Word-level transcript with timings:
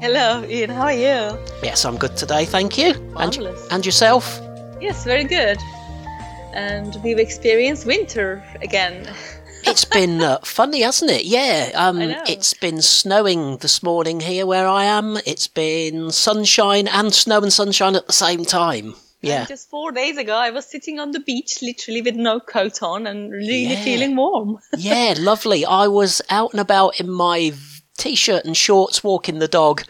Hello, 0.00 0.44
Ian. 0.48 0.70
How 0.70 0.82
are 0.82 0.92
you? 0.92 1.38
Yes, 1.62 1.84
I'm 1.84 1.96
good 1.96 2.16
today, 2.16 2.44
thank 2.44 2.76
you. 2.76 2.88
And, 2.90 3.12
Marvelous. 3.14 3.66
and 3.70 3.84
yourself? 3.86 4.40
Yes, 4.80 5.04
very 5.04 5.24
good. 5.24 5.58
And 6.52 6.96
we've 7.02 7.18
experienced 7.18 7.86
winter 7.86 8.42
again. 8.62 9.08
It's 9.66 9.86
been 9.86 10.20
uh, 10.20 10.40
funny, 10.44 10.82
hasn't 10.82 11.10
it? 11.10 11.24
Yeah. 11.24 11.70
Um, 11.74 11.96
I 11.98 12.06
know. 12.08 12.22
It's 12.28 12.52
been 12.52 12.82
snowing 12.82 13.56
this 13.62 13.82
morning 13.82 14.20
here 14.20 14.44
where 14.44 14.68
I 14.68 14.84
am. 14.84 15.16
It's 15.24 15.46
been 15.48 16.10
sunshine 16.10 16.86
and 16.86 17.14
snow 17.14 17.38
and 17.42 17.50
sunshine 17.50 17.96
at 17.96 18.06
the 18.06 18.12
same 18.12 18.44
time. 18.44 18.94
Yeah. 19.22 19.38
And 19.38 19.48
just 19.48 19.70
four 19.70 19.90
days 19.90 20.18
ago, 20.18 20.34
I 20.36 20.50
was 20.50 20.66
sitting 20.66 21.00
on 21.00 21.12
the 21.12 21.20
beach, 21.20 21.62
literally 21.62 22.02
with 22.02 22.14
no 22.14 22.40
coat 22.40 22.82
on, 22.82 23.06
and 23.06 23.32
really 23.32 23.68
Yeah. 23.72 23.82
feeling 23.82 24.16
warm. 24.16 24.58
yeah, 24.76 25.14
lovely. 25.16 25.64
I 25.64 25.86
was 25.88 26.20
out 26.28 26.52
and 26.52 26.60
about 26.60 27.00
in 27.00 27.08
my 27.10 27.54
t-shirt 27.96 28.44
and 28.44 28.56
shorts 28.56 29.04
walking 29.04 29.38
the 29.38 29.48
dog 29.48 29.82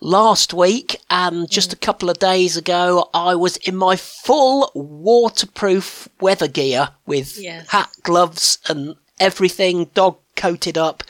last 0.00 0.52
week 0.52 0.96
and 1.10 1.50
just 1.50 1.72
a 1.72 1.76
mm. 1.76 1.80
couple 1.80 2.10
of 2.10 2.18
days 2.18 2.56
ago 2.56 3.08
I 3.14 3.34
was 3.34 3.56
in 3.58 3.76
my 3.76 3.96
full 3.96 4.70
waterproof 4.74 6.08
weather 6.20 6.48
gear 6.48 6.88
with 7.06 7.38
Yes. 7.38 7.68
hat, 7.68 7.90
gloves 8.02 8.58
and 8.68 8.96
everything 9.20 9.84
dog 9.94 10.18
coated 10.36 10.76
up. 10.76 11.04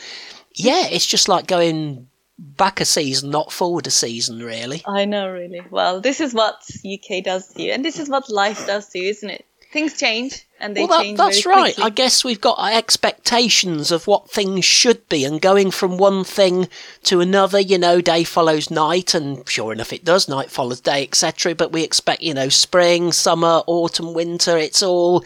Yeah, 0.54 0.86
it's 0.86 1.06
just 1.06 1.28
like 1.28 1.46
going 1.46 2.08
back 2.38 2.80
a 2.80 2.84
season, 2.84 3.30
not 3.30 3.52
forward 3.52 3.86
a 3.86 3.90
season 3.90 4.40
really. 4.40 4.82
I 4.86 5.04
know, 5.04 5.30
really. 5.30 5.62
Well, 5.70 6.00
this 6.00 6.20
is 6.20 6.34
what 6.34 6.62
UK 6.84 7.24
does 7.24 7.48
to 7.54 7.62
you, 7.62 7.72
and 7.72 7.84
this 7.84 7.98
is 7.98 8.08
what 8.08 8.28
life 8.28 8.66
does 8.66 8.88
to 8.90 8.98
you, 8.98 9.10
isn't 9.10 9.30
it? 9.30 9.46
Things 9.72 9.98
change, 9.98 10.46
and 10.60 10.76
they 10.76 10.84
well, 10.84 10.98
that, 10.98 11.02
change 11.02 11.16
that's 11.16 11.46
right. 11.46 11.78
I 11.80 11.88
guess 11.88 12.22
we've 12.22 12.42
got 12.42 12.58
our 12.58 12.72
expectations 12.72 13.90
of 13.90 14.06
what 14.06 14.30
things 14.30 14.66
should 14.66 15.08
be, 15.08 15.24
and 15.24 15.40
going 15.40 15.70
from 15.70 15.96
one 15.96 16.24
thing 16.24 16.68
to 17.04 17.20
another. 17.20 17.58
You 17.58 17.78
know, 17.78 18.02
day 18.02 18.22
follows 18.22 18.70
night, 18.70 19.14
and 19.14 19.48
sure 19.48 19.72
enough, 19.72 19.92
it 19.92 20.04
does. 20.04 20.28
Night 20.28 20.50
follows 20.50 20.80
day, 20.80 21.02
etc. 21.04 21.54
But 21.54 21.72
we 21.72 21.82
expect, 21.82 22.22
you 22.22 22.34
know, 22.34 22.50
spring, 22.50 23.12
summer, 23.12 23.62
autumn, 23.66 24.12
winter. 24.12 24.58
It's 24.58 24.82
all 24.82 25.24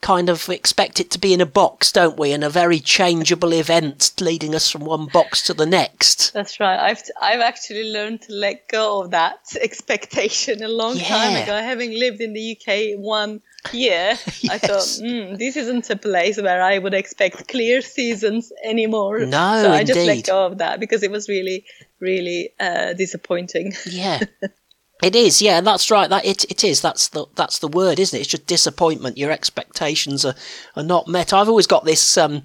kind 0.00 0.28
of 0.28 0.48
expect 0.48 1.00
it 1.00 1.10
to 1.10 1.18
be 1.18 1.32
in 1.32 1.40
a 1.40 1.46
box, 1.46 1.92
don't 1.92 2.18
we? 2.18 2.32
And 2.32 2.42
a 2.42 2.50
very 2.50 2.80
changeable 2.80 3.52
event 3.52 4.12
leading 4.20 4.54
us 4.54 4.70
from 4.70 4.84
one 4.84 5.06
box 5.06 5.42
to 5.44 5.54
the 5.54 5.66
next. 5.66 6.32
That's 6.32 6.60
right. 6.60 6.78
I've 6.78 7.02
I've 7.20 7.40
actually 7.40 7.92
learned 7.92 8.22
to 8.22 8.32
let 8.32 8.68
go 8.68 9.02
of 9.02 9.10
that 9.10 9.40
expectation 9.60 10.62
a 10.62 10.68
long 10.68 10.98
time 10.98 11.42
ago. 11.42 11.54
Having 11.54 11.98
lived 11.98 12.20
in 12.20 12.32
the 12.32 12.56
UK 12.56 12.98
one 12.98 13.42
year, 13.72 14.10
I 14.50 14.58
thought, 14.58 14.88
mm, 15.02 15.38
this 15.38 15.56
isn't 15.56 15.90
a 15.90 15.96
place 15.96 16.40
where 16.40 16.62
I 16.62 16.78
would 16.78 16.94
expect 16.94 17.48
clear 17.48 17.82
seasons 17.82 18.52
anymore. 18.64 19.20
No, 19.20 19.62
so 19.62 19.72
I 19.72 19.84
just 19.84 20.06
let 20.06 20.26
go 20.26 20.46
of 20.46 20.58
that 20.58 20.80
because 20.80 21.02
it 21.02 21.10
was 21.10 21.28
really, 21.28 21.64
really 21.98 22.50
uh, 22.58 22.94
disappointing. 22.94 23.74
Yeah. 23.86 24.20
It 25.02 25.16
is, 25.16 25.40
yeah, 25.40 25.60
that's 25.60 25.90
right. 25.90 26.10
That 26.10 26.24
it, 26.24 26.44
it 26.50 26.62
is. 26.62 26.82
That's 26.82 27.08
the 27.08 27.26
that's 27.34 27.58
the 27.58 27.68
word, 27.68 27.98
isn't 27.98 28.16
it? 28.16 28.20
It's 28.20 28.30
just 28.30 28.46
disappointment. 28.46 29.16
Your 29.16 29.30
expectations 29.30 30.24
are, 30.24 30.34
are 30.76 30.82
not 30.82 31.08
met. 31.08 31.32
I've 31.32 31.48
always 31.48 31.66
got 31.66 31.84
this, 31.84 32.18
um, 32.18 32.42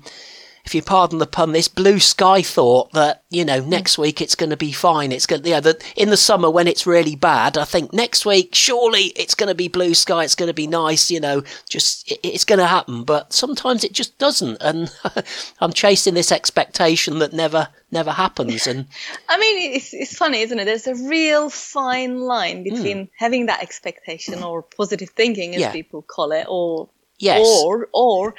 if 0.66 0.74
you 0.74 0.82
pardon 0.82 1.20
the 1.20 1.28
pun, 1.28 1.52
this 1.52 1.68
blue 1.68 2.00
sky 2.00 2.42
thought 2.42 2.92
that 2.94 3.24
you 3.30 3.46
know 3.46 3.60
next 3.62 3.98
week 3.98 4.22
it's 4.22 4.36
going 4.36 4.50
to 4.50 4.58
be 4.58 4.72
fine. 4.72 5.12
It's 5.12 5.26
going, 5.28 5.46
yeah, 5.46 5.60
that 5.60 5.84
in 5.96 6.10
the 6.10 6.18
summer 6.18 6.50
when 6.50 6.68
it's 6.68 6.88
really 6.88 7.16
bad, 7.16 7.58
I 7.58 7.66
think 7.66 7.94
next 7.94 8.26
week 8.26 8.56
surely 8.56 9.14
it's 9.16 9.36
going 9.36 9.50
to 9.50 9.56
be 9.56 9.68
blue 9.68 9.94
sky. 9.94 10.24
It's 10.24 10.36
going 10.36 10.48
to 10.48 10.54
be 10.54 10.68
nice. 10.68 11.12
You 11.12 11.20
know, 11.20 11.44
just 11.70 12.12
it, 12.12 12.20
it's 12.24 12.46
going 12.46 12.60
to 12.60 12.66
happen. 12.68 13.04
But 13.04 13.32
sometimes 13.34 13.84
it 13.84 13.94
just 13.94 14.18
doesn't, 14.18 14.58
and 14.62 14.92
I'm 15.60 15.74
chasing 15.74 16.14
this 16.16 16.32
expectation 16.32 17.20
that 17.20 17.34
never 17.34 17.68
never 17.92 18.12
happens. 18.12 18.68
And 18.68 18.88
I 19.30 19.38
mean, 19.38 19.74
it's, 19.74 19.94
it's 19.94 20.16
funny, 20.18 20.42
isn't 20.42 20.60
it? 20.60 20.66
There's 20.66 20.88
a 20.88 20.96
real 20.96 21.50
fine 21.50 22.20
line 22.20 22.64
between 22.64 23.10
having 23.18 23.46
that 23.46 23.62
expectation 23.62 24.44
or 24.44 24.64
positive 24.64 25.10
thinking, 25.10 25.52
as 25.52 25.58
Hmm. 25.58 25.62
Yeah. 25.62 25.72
people 25.72 26.02
call 26.02 26.32
it, 26.32 26.46
or 26.50 26.90
yes, 27.20 27.46
or 27.64 27.88
or 27.94 28.36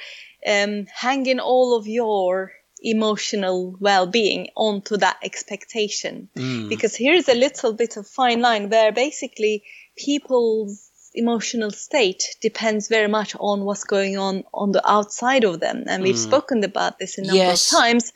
um, 0.46 0.86
hanging 0.94 1.40
all 1.40 1.76
of 1.76 1.86
your 1.86 2.52
emotional 2.82 3.76
well-being 3.80 4.48
onto 4.54 4.96
that 4.98 5.16
expectation 5.22 6.28
Mm. 6.36 6.68
because 6.68 6.94
here's 6.94 7.28
a 7.28 7.34
little 7.34 7.72
bit 7.72 7.96
of 7.96 8.06
fine 8.06 8.40
line 8.40 8.68
where 8.68 8.92
basically 8.92 9.64
people's 9.96 10.90
emotional 11.14 11.70
state 11.70 12.22
depends 12.42 12.88
very 12.88 13.08
much 13.08 13.34
on 13.40 13.64
what's 13.64 13.84
going 13.84 14.18
on 14.18 14.44
on 14.52 14.72
the 14.72 14.84
outside 14.96 15.44
of 15.44 15.58
them 15.60 15.84
and 15.86 16.02
we've 16.02 16.18
spoken 16.18 16.62
about 16.64 16.98
this 16.98 17.16
a 17.18 17.22
number 17.22 17.36
Yes. 17.36 17.72
of 17.72 17.78
times 17.78 18.12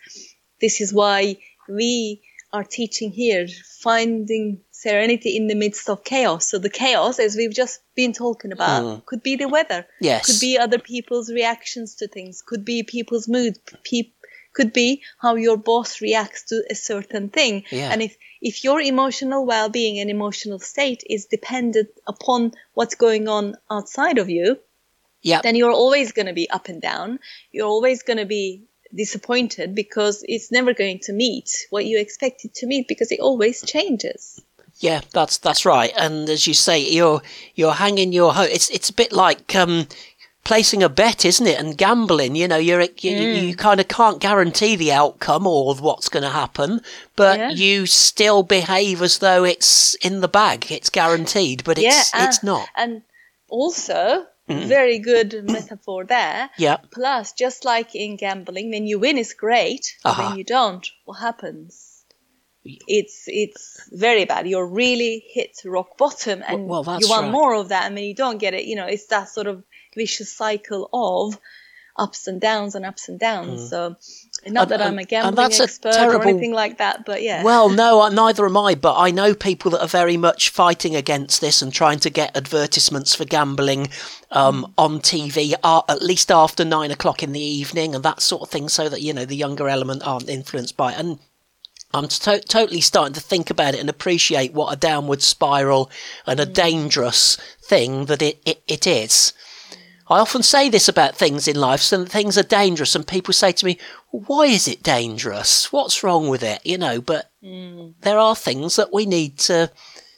this 0.60 0.80
is 0.82 0.92
why 0.92 1.38
we 1.68 2.20
are 2.52 2.64
teaching 2.64 3.10
here 3.10 3.46
finding 3.80 4.60
serenity 4.80 5.36
in 5.36 5.46
the 5.46 5.54
midst 5.54 5.88
of 5.88 6.04
chaos. 6.04 6.50
So 6.50 6.58
the 6.58 6.70
chaos 6.70 7.18
as 7.18 7.36
we've 7.36 7.54
just 7.54 7.80
been 7.94 8.12
talking 8.12 8.52
about 8.52 8.82
hmm. 8.82 9.00
could 9.06 9.22
be 9.22 9.36
the 9.36 9.48
weather. 9.48 9.86
Yes, 10.00 10.26
could 10.26 10.40
be 10.40 10.58
other 10.58 10.78
people's 10.78 11.30
reactions 11.30 11.96
to 11.96 12.08
things. 12.08 12.42
Could 12.42 12.64
be 12.64 12.82
people's 12.82 13.28
mood. 13.28 13.54
Pe- 13.84 14.12
could 14.52 14.72
be 14.72 15.02
how 15.20 15.36
your 15.36 15.56
boss 15.56 16.00
reacts 16.00 16.46
to 16.46 16.64
a 16.70 16.74
certain 16.74 17.28
thing. 17.28 17.64
Yeah. 17.70 17.92
and 17.92 18.02
if 18.02 18.16
if 18.42 18.64
your 18.64 18.80
emotional 18.80 19.46
well-being 19.46 20.00
and 20.00 20.10
emotional 20.10 20.58
state 20.58 21.02
is 21.08 21.26
dependent 21.26 21.90
upon 22.06 22.52
what's 22.74 22.96
going 22.96 23.28
on 23.28 23.54
outside 23.70 24.18
of 24.18 24.28
you 24.28 24.58
yeah. 25.22 25.40
then 25.42 25.54
you're 25.56 25.72
always 25.72 26.12
going 26.12 26.26
to 26.26 26.32
be 26.32 26.48
up 26.50 26.68
and 26.68 26.80
down. 26.80 27.18
You're 27.52 27.66
always 27.66 28.02
going 28.02 28.18
to 28.18 28.26
be 28.26 28.64
disappointed 28.94 29.74
because 29.74 30.24
it's 30.26 30.50
never 30.50 30.74
going 30.74 30.98
to 31.00 31.12
meet 31.12 31.50
what 31.70 31.84
you 31.84 32.00
expect 32.00 32.44
it 32.44 32.54
to 32.54 32.66
meet 32.66 32.88
because 32.88 33.12
it 33.12 33.20
always 33.20 33.62
changes 33.62 34.42
Yeah, 34.80 35.00
that's 35.12 35.38
that's 35.38 35.64
right. 35.64 35.92
And 35.96 36.28
as 36.28 36.46
you 36.46 36.54
say, 36.54 36.78
you're 36.80 37.22
you're 37.54 37.74
hanging 37.74 38.12
your 38.12 38.32
hope. 38.34 38.50
It's 38.50 38.68
it's 38.70 38.90
a 38.90 38.94
bit 38.94 39.12
like 39.12 39.54
um, 39.54 39.86
placing 40.42 40.82
a 40.82 40.88
bet, 40.88 41.24
isn't 41.26 41.46
it? 41.46 41.58
And 41.60 41.76
gambling. 41.76 42.34
You 42.34 42.48
know, 42.48 42.56
you're 42.56 42.80
you, 42.80 42.88
Mm. 43.12 43.42
you 43.48 43.54
kind 43.56 43.78
of 43.80 43.88
can't 43.88 44.20
guarantee 44.20 44.76
the 44.76 44.92
outcome 44.92 45.46
or 45.46 45.74
what's 45.74 46.08
going 46.08 46.22
to 46.22 46.30
happen, 46.30 46.80
but 47.14 47.38
Yeah. 47.38 47.50
you 47.50 47.86
still 47.86 48.42
behave 48.42 49.02
as 49.02 49.18
though 49.18 49.44
it's 49.44 49.94
in 49.96 50.20
the 50.22 50.28
bag. 50.28 50.72
It's 50.72 50.88
guaranteed, 50.90 51.62
but 51.64 51.76
it's 51.78 52.12
yeah 52.14 52.24
it's 52.26 52.38
uh, 52.42 52.46
not. 52.46 52.68
and 52.74 53.02
also 53.48 54.26
very 54.48 54.98
good 54.98 55.44
metaphor 55.44 56.04
there 56.04 56.50
Yeah, 56.58 56.78
Plus, 56.90 57.32
just 57.32 57.64
like 57.64 57.94
in 57.94 58.16
gambling, 58.16 58.70
when 58.70 58.84
you 58.86 58.98
win 58.98 59.16
is 59.18 59.32
great, 59.34 59.94
but 60.02 60.10
Uh-huh. 60.10 60.22
when 60.30 60.38
you 60.38 60.42
don't, 60.44 60.84
what 61.04 61.20
happens? 61.20 61.89
It's 62.64 63.24
it's 63.26 63.88
very 63.90 64.26
bad. 64.26 64.46
You're 64.46 64.66
really 64.66 65.24
hit 65.26 65.62
rock 65.64 65.96
bottom, 65.96 66.42
and 66.46 66.66
well, 66.66 66.82
that's 66.82 67.02
you 67.02 67.08
want 67.08 67.24
right. 67.24 67.32
more 67.32 67.54
of 67.54 67.68
that. 67.70 67.86
And 67.86 67.94
when 67.94 68.04
you 68.04 68.14
don't 68.14 68.38
get 68.38 68.52
it, 68.54 68.64
you 68.64 68.76
know, 68.76 68.86
it's 68.86 69.06
that 69.06 69.28
sort 69.28 69.46
of 69.46 69.64
vicious 69.94 70.30
cycle 70.30 70.88
of 70.92 71.40
ups 71.96 72.26
and 72.26 72.40
downs 72.40 72.74
and 72.74 72.86
ups 72.86 73.08
and 73.08 73.18
downs. 73.18 73.68
So, 73.68 73.96
not 74.46 74.62
And- 74.62 74.70
that 74.70 74.82
I'm 74.82 74.98
a 74.98 75.04
gambling 75.04 75.34
that's 75.34 75.60
a 75.60 75.64
expert 75.64 75.92
terrible- 75.92 76.26
or 76.26 76.28
anything 76.28 76.52
like 76.52 76.78
that, 76.78 77.04
but 77.04 77.22
yeah. 77.22 77.42
Well, 77.42 77.68
no, 77.68 78.08
neither 78.08 78.46
am 78.46 78.56
I, 78.56 78.74
but 78.74 78.96
I 78.98 79.10
know 79.10 79.34
people 79.34 79.70
that 79.72 79.82
are 79.82 79.88
very 79.88 80.16
much 80.16 80.48
fighting 80.50 80.96
against 80.96 81.40
this 81.40 81.60
and 81.62 81.72
trying 81.72 81.98
to 82.00 82.10
get 82.10 82.36
advertisements 82.36 83.14
for 83.14 83.24
gambling 83.24 83.90
um, 84.30 84.72
on 84.78 85.00
TV 85.00 85.54
uh, 85.62 85.82
at 85.88 86.02
least 86.02 86.30
after 86.30 86.64
nine 86.64 86.90
o'clock 86.90 87.22
in 87.22 87.32
the 87.32 87.40
evening 87.40 87.94
and 87.94 88.04
that 88.04 88.22
sort 88.22 88.42
of 88.42 88.48
thing 88.50 88.68
so 88.68 88.88
that, 88.88 89.02
you 89.02 89.12
know, 89.12 89.24
the 89.24 89.36
younger 89.36 89.68
element 89.68 90.06
aren't 90.06 90.28
influenced 90.28 90.76
by 90.76 90.92
it. 90.92 90.98
And 90.98 91.18
I'm 91.92 92.06
to- 92.08 92.40
totally 92.40 92.80
starting 92.80 93.14
to 93.14 93.20
think 93.20 93.50
about 93.50 93.74
it 93.74 93.80
and 93.80 93.88
appreciate 93.90 94.52
what 94.52 94.72
a 94.72 94.76
downward 94.76 95.22
spiral 95.22 95.90
and 96.26 96.38
a 96.38 96.46
dangerous 96.46 97.36
thing 97.62 98.04
that 98.06 98.22
it, 98.22 98.40
it, 98.44 98.62
it 98.68 98.86
is. 98.86 99.32
I 100.08 100.18
often 100.18 100.42
say 100.42 100.68
this 100.68 100.88
about 100.88 101.14
things 101.16 101.46
in 101.46 101.54
life, 101.56 101.80
so 101.80 101.98
that 101.98 102.08
things 102.10 102.36
are 102.36 102.42
dangerous, 102.42 102.96
and 102.96 103.06
people 103.06 103.32
say 103.32 103.52
to 103.52 103.64
me, 103.66 103.78
"Why 104.10 104.46
is 104.46 104.66
it 104.66 104.82
dangerous? 104.82 105.72
What's 105.72 106.02
wrong 106.02 106.28
with 106.28 106.42
it?" 106.42 106.60
You 106.64 106.78
know, 106.78 107.00
but 107.00 107.30
Mm. 107.44 107.94
there 108.00 108.18
are 108.18 108.34
things 108.34 108.74
that 108.76 108.92
we 108.92 109.06
need 109.06 109.38
to 109.40 109.70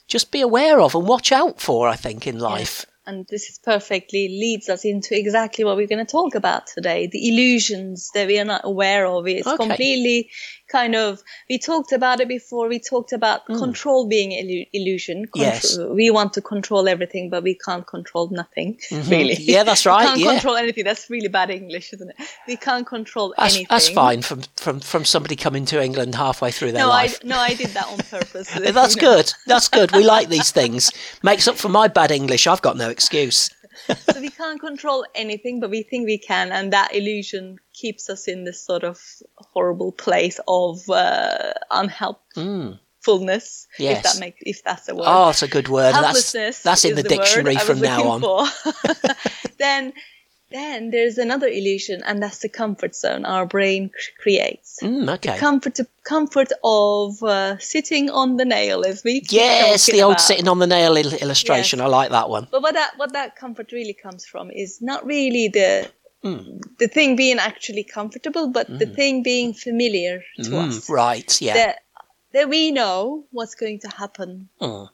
just 0.07 0.31
be 0.31 0.41
aware 0.41 0.79
of 0.79 0.95
and 0.95 1.07
watch 1.07 1.31
out 1.31 1.61
for. 1.61 1.87
I 1.87 1.95
think 1.95 2.25
in 2.27 2.39
life. 2.39 2.85
and 3.05 3.27
this 3.29 3.49
is 3.49 3.59
perfectly 3.61 4.29
leads 4.29 4.69
us 4.69 4.85
into 4.85 5.13
exactly 5.13 5.65
what 5.65 5.75
we're 5.75 5.85
going 5.93 6.05
to 6.05 6.09
talk 6.09 6.35
about 6.35 6.65
today 6.67 7.05
the 7.11 7.27
illusions 7.27 8.09
that 8.13 8.27
we 8.27 8.39
are 8.39 8.45
not 8.45 8.61
aware 8.63 9.05
of 9.05 9.27
it's 9.27 9.45
Okay. 9.45 9.57
completely 9.57 10.29
kind 10.69 10.95
of 10.95 11.21
we 11.49 11.57
talked 11.57 11.91
about 11.91 12.19
it 12.19 12.27
before 12.27 12.67
we 12.67 12.79
talked 12.79 13.13
about 13.13 13.45
control 13.45 14.07
being 14.07 14.31
illu- 14.31 14.67
illusion. 14.73 15.25
Yes. 15.35 15.77
we 15.77 16.09
want 16.09 16.33
to 16.33 16.41
control 16.41 16.87
everything 16.87 17.29
but 17.29 17.43
we 17.43 17.55
can't 17.55 17.85
control 17.85 18.29
nothing 18.29 18.79
really 18.91 19.33
Mm-hmm. 19.35 19.43
Yeah, 19.51 19.63
that's 19.63 19.85
right 19.93 20.01
we 20.01 20.07
can't 20.07 20.19
yeah. 20.19 20.31
control 20.33 20.55
anything 20.55 20.83
that's 20.83 21.09
really 21.09 21.27
bad 21.27 21.49
english 21.49 21.93
isn't 21.93 22.09
it 22.09 22.15
we 22.47 22.55
can't 22.55 22.85
control 22.85 23.33
That's, 23.37 23.55
anything 23.55 23.67
that's 23.69 23.89
fine 23.89 24.21
from, 24.21 24.41
from 24.55 24.79
from 24.79 25.05
somebody 25.05 25.35
coming 25.35 25.65
to 25.65 25.81
England 25.81 26.15
halfway 26.15 26.51
through 26.51 26.71
their 26.71 26.85
no 26.85 26.91
I, 26.91 27.09
no 27.23 27.37
I 27.37 27.53
did 27.53 27.69
that 27.69 27.87
on 27.87 27.97
purpose 27.97 28.49
That's 28.73 28.95
good. 28.95 29.33
That's 29.45 29.67
good. 29.69 29.91
We 29.91 30.03
like 30.03 30.29
these 30.29 30.51
things. 30.51 30.91
Makes 31.21 31.47
up 31.47 31.55
for 31.55 31.69
my 31.69 31.87
bad 31.87 32.11
English. 32.11 32.47
I've 32.47 32.61
got 32.61 32.77
no 32.77 32.89
excuse. 32.89 33.49
So 33.87 34.19
we 34.19 34.29
can't 34.29 34.59
control 34.59 35.05
anything, 35.15 35.59
but 35.59 35.69
we 35.69 35.83
think 35.83 36.05
we 36.05 36.17
can, 36.17 36.51
and 36.51 36.73
that 36.73 36.95
illusion 36.95 37.57
keeps 37.73 38.09
us 38.09 38.27
in 38.27 38.43
this 38.43 38.65
sort 38.65 38.83
of 38.83 38.99
horrible 39.35 39.91
place 39.91 40.39
of 40.47 40.89
uh, 40.89 41.53
unhelpfulness. 41.71 43.67
Yes. 43.79 43.97
If 43.97 44.03
that 44.03 44.19
makes, 44.19 44.37
if 44.41 44.63
that's 44.63 44.89
a 44.89 44.95
word. 44.95 45.05
Oh, 45.07 45.29
it's 45.29 45.43
a 45.43 45.47
good 45.47 45.69
word. 45.69 45.93
That's 45.93 46.05
Helplessness. 46.05 46.63
that's 46.63 46.85
in 46.85 46.97
is 46.97 47.03
the 47.03 47.09
word 47.09 47.17
dictionary 47.17 47.55
from 47.57 47.79
now 47.79 48.03
on. 48.03 48.21
for. 48.21 48.45
then, 49.57 49.93
then 50.53 50.91
there's 50.91 51.17
another 51.17 51.47
illusion, 51.47 52.01
and 52.05 52.21
that's 52.23 52.39
the 52.39 52.49
comfort 52.49 52.95
zone 52.95 53.25
our 53.25 53.45
brain 53.45 53.89
creates. 54.21 54.79
Mm, 54.81 55.11
okay. 55.15 55.37
Comfort, 55.37 55.79
comfort 56.03 56.51
of 56.63 57.21
uh, 57.23 57.57
sitting 57.57 58.09
on 58.09 58.37
the 58.37 58.45
nail, 58.45 58.85
as 58.85 59.03
we 59.03 59.23
Yes, 59.29 59.87
the 59.87 60.01
old 60.03 60.13
about. 60.13 60.21
sitting 60.21 60.47
on 60.47 60.59
the 60.59 60.67
nail 60.67 60.95
il- 60.95 61.13
illustration. 61.25 61.79
Yes. 61.79 61.85
I 61.85 61.89
like 61.89 62.11
that 62.11 62.29
one. 62.29 62.47
But 62.51 62.61
what 62.61 62.75
that 62.75 62.91
what 62.97 63.11
that 63.13 63.35
comfort 63.35 63.71
really 63.71 63.93
comes 64.05 64.25
from 64.25 64.51
is 64.51 64.81
not 64.81 65.05
really 65.05 65.47
the 65.49 65.89
Hmm. 66.23 66.59
the 66.79 66.87
thing 66.87 67.17
being 67.17 67.37
actually 67.49 67.83
comfortable, 67.83 68.47
but 68.47 68.67
the 68.81 68.85
thing 68.85 69.23
being 69.23 69.53
familiar 69.53 70.23
to 70.37 70.49
Mm, 70.51 70.67
us. 70.69 70.89
right. 70.89 71.31
Yeah. 71.41 71.53
That 71.59 71.75
that 72.35 72.47
we 72.49 72.71
know 72.71 73.25
what's 73.31 73.55
going 73.55 73.79
to 73.79 73.89
happen. 73.89 74.47
Mm. 74.61 74.87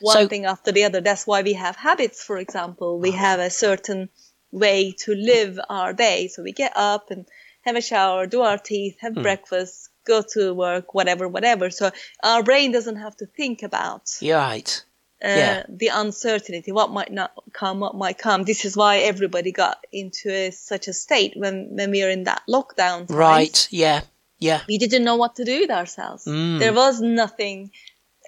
One 0.00 0.16
So- 0.16 0.28
thing 0.28 0.44
after 0.46 0.72
the 0.72 0.82
other. 0.84 1.00
That's 1.00 1.26
why 1.30 1.42
we 1.42 1.52
have 1.52 1.76
habits, 1.76 2.24
for 2.24 2.38
example. 2.38 2.98
We 2.98 3.12
have 3.12 3.38
a 3.38 3.50
certain 3.50 4.08
way 4.52 4.92
to 5.04 5.14
live 5.14 5.58
our 5.68 5.92
day. 5.92 6.28
So 6.28 6.42
we 6.42 6.52
get 6.52 6.72
up 6.76 7.10
and 7.10 7.26
have 7.62 7.76
a 7.76 7.80
shower, 7.80 8.26
do 8.26 8.42
our 8.42 8.58
teeth, 8.58 8.96
have 9.00 9.14
Hmm. 9.14 9.22
breakfast, 9.22 9.88
go 10.04 10.22
to 10.34 10.52
work, 10.52 10.94
whatever, 10.94 11.28
whatever. 11.28 11.70
So 11.70 11.90
our 12.22 12.42
brain 12.42 12.72
doesn't 12.72 12.96
have 12.96 13.16
to 13.18 13.26
think 13.26 13.62
about 13.62 14.10
You're 14.20 14.38
right. 14.38 14.84
uh, 15.24 15.28
Yeah. 15.28 15.62
the 15.68 15.88
uncertainty, 15.88 16.72
what 16.72 16.90
might 16.90 17.12
not 17.12 17.32
come, 17.52 17.80
what 17.80 17.94
might 17.94 18.18
come. 18.18 18.42
This 18.44 18.64
is 18.64 18.76
why 18.76 18.98
everybody 18.98 19.52
got 19.52 19.78
into 19.92 20.28
a, 20.30 20.50
such 20.50 20.88
a 20.88 20.92
state 20.92 21.34
when, 21.36 21.68
when 21.76 21.90
we 21.92 22.02
are 22.02 22.10
in 22.10 22.24
that 22.24 22.42
lockdown. 22.48 23.06
Right. 23.08 23.68
Yeah. 23.70 24.00
Yeah. 24.40 24.62
We 24.66 24.76
didn't 24.78 25.04
know 25.04 25.14
what 25.14 25.36
to 25.36 25.44
do 25.44 25.60
with 25.60 25.70
ourselves. 25.70 26.24
Mm. 26.24 26.58
There 26.58 26.72
was 26.72 27.00
nothing 27.00 27.70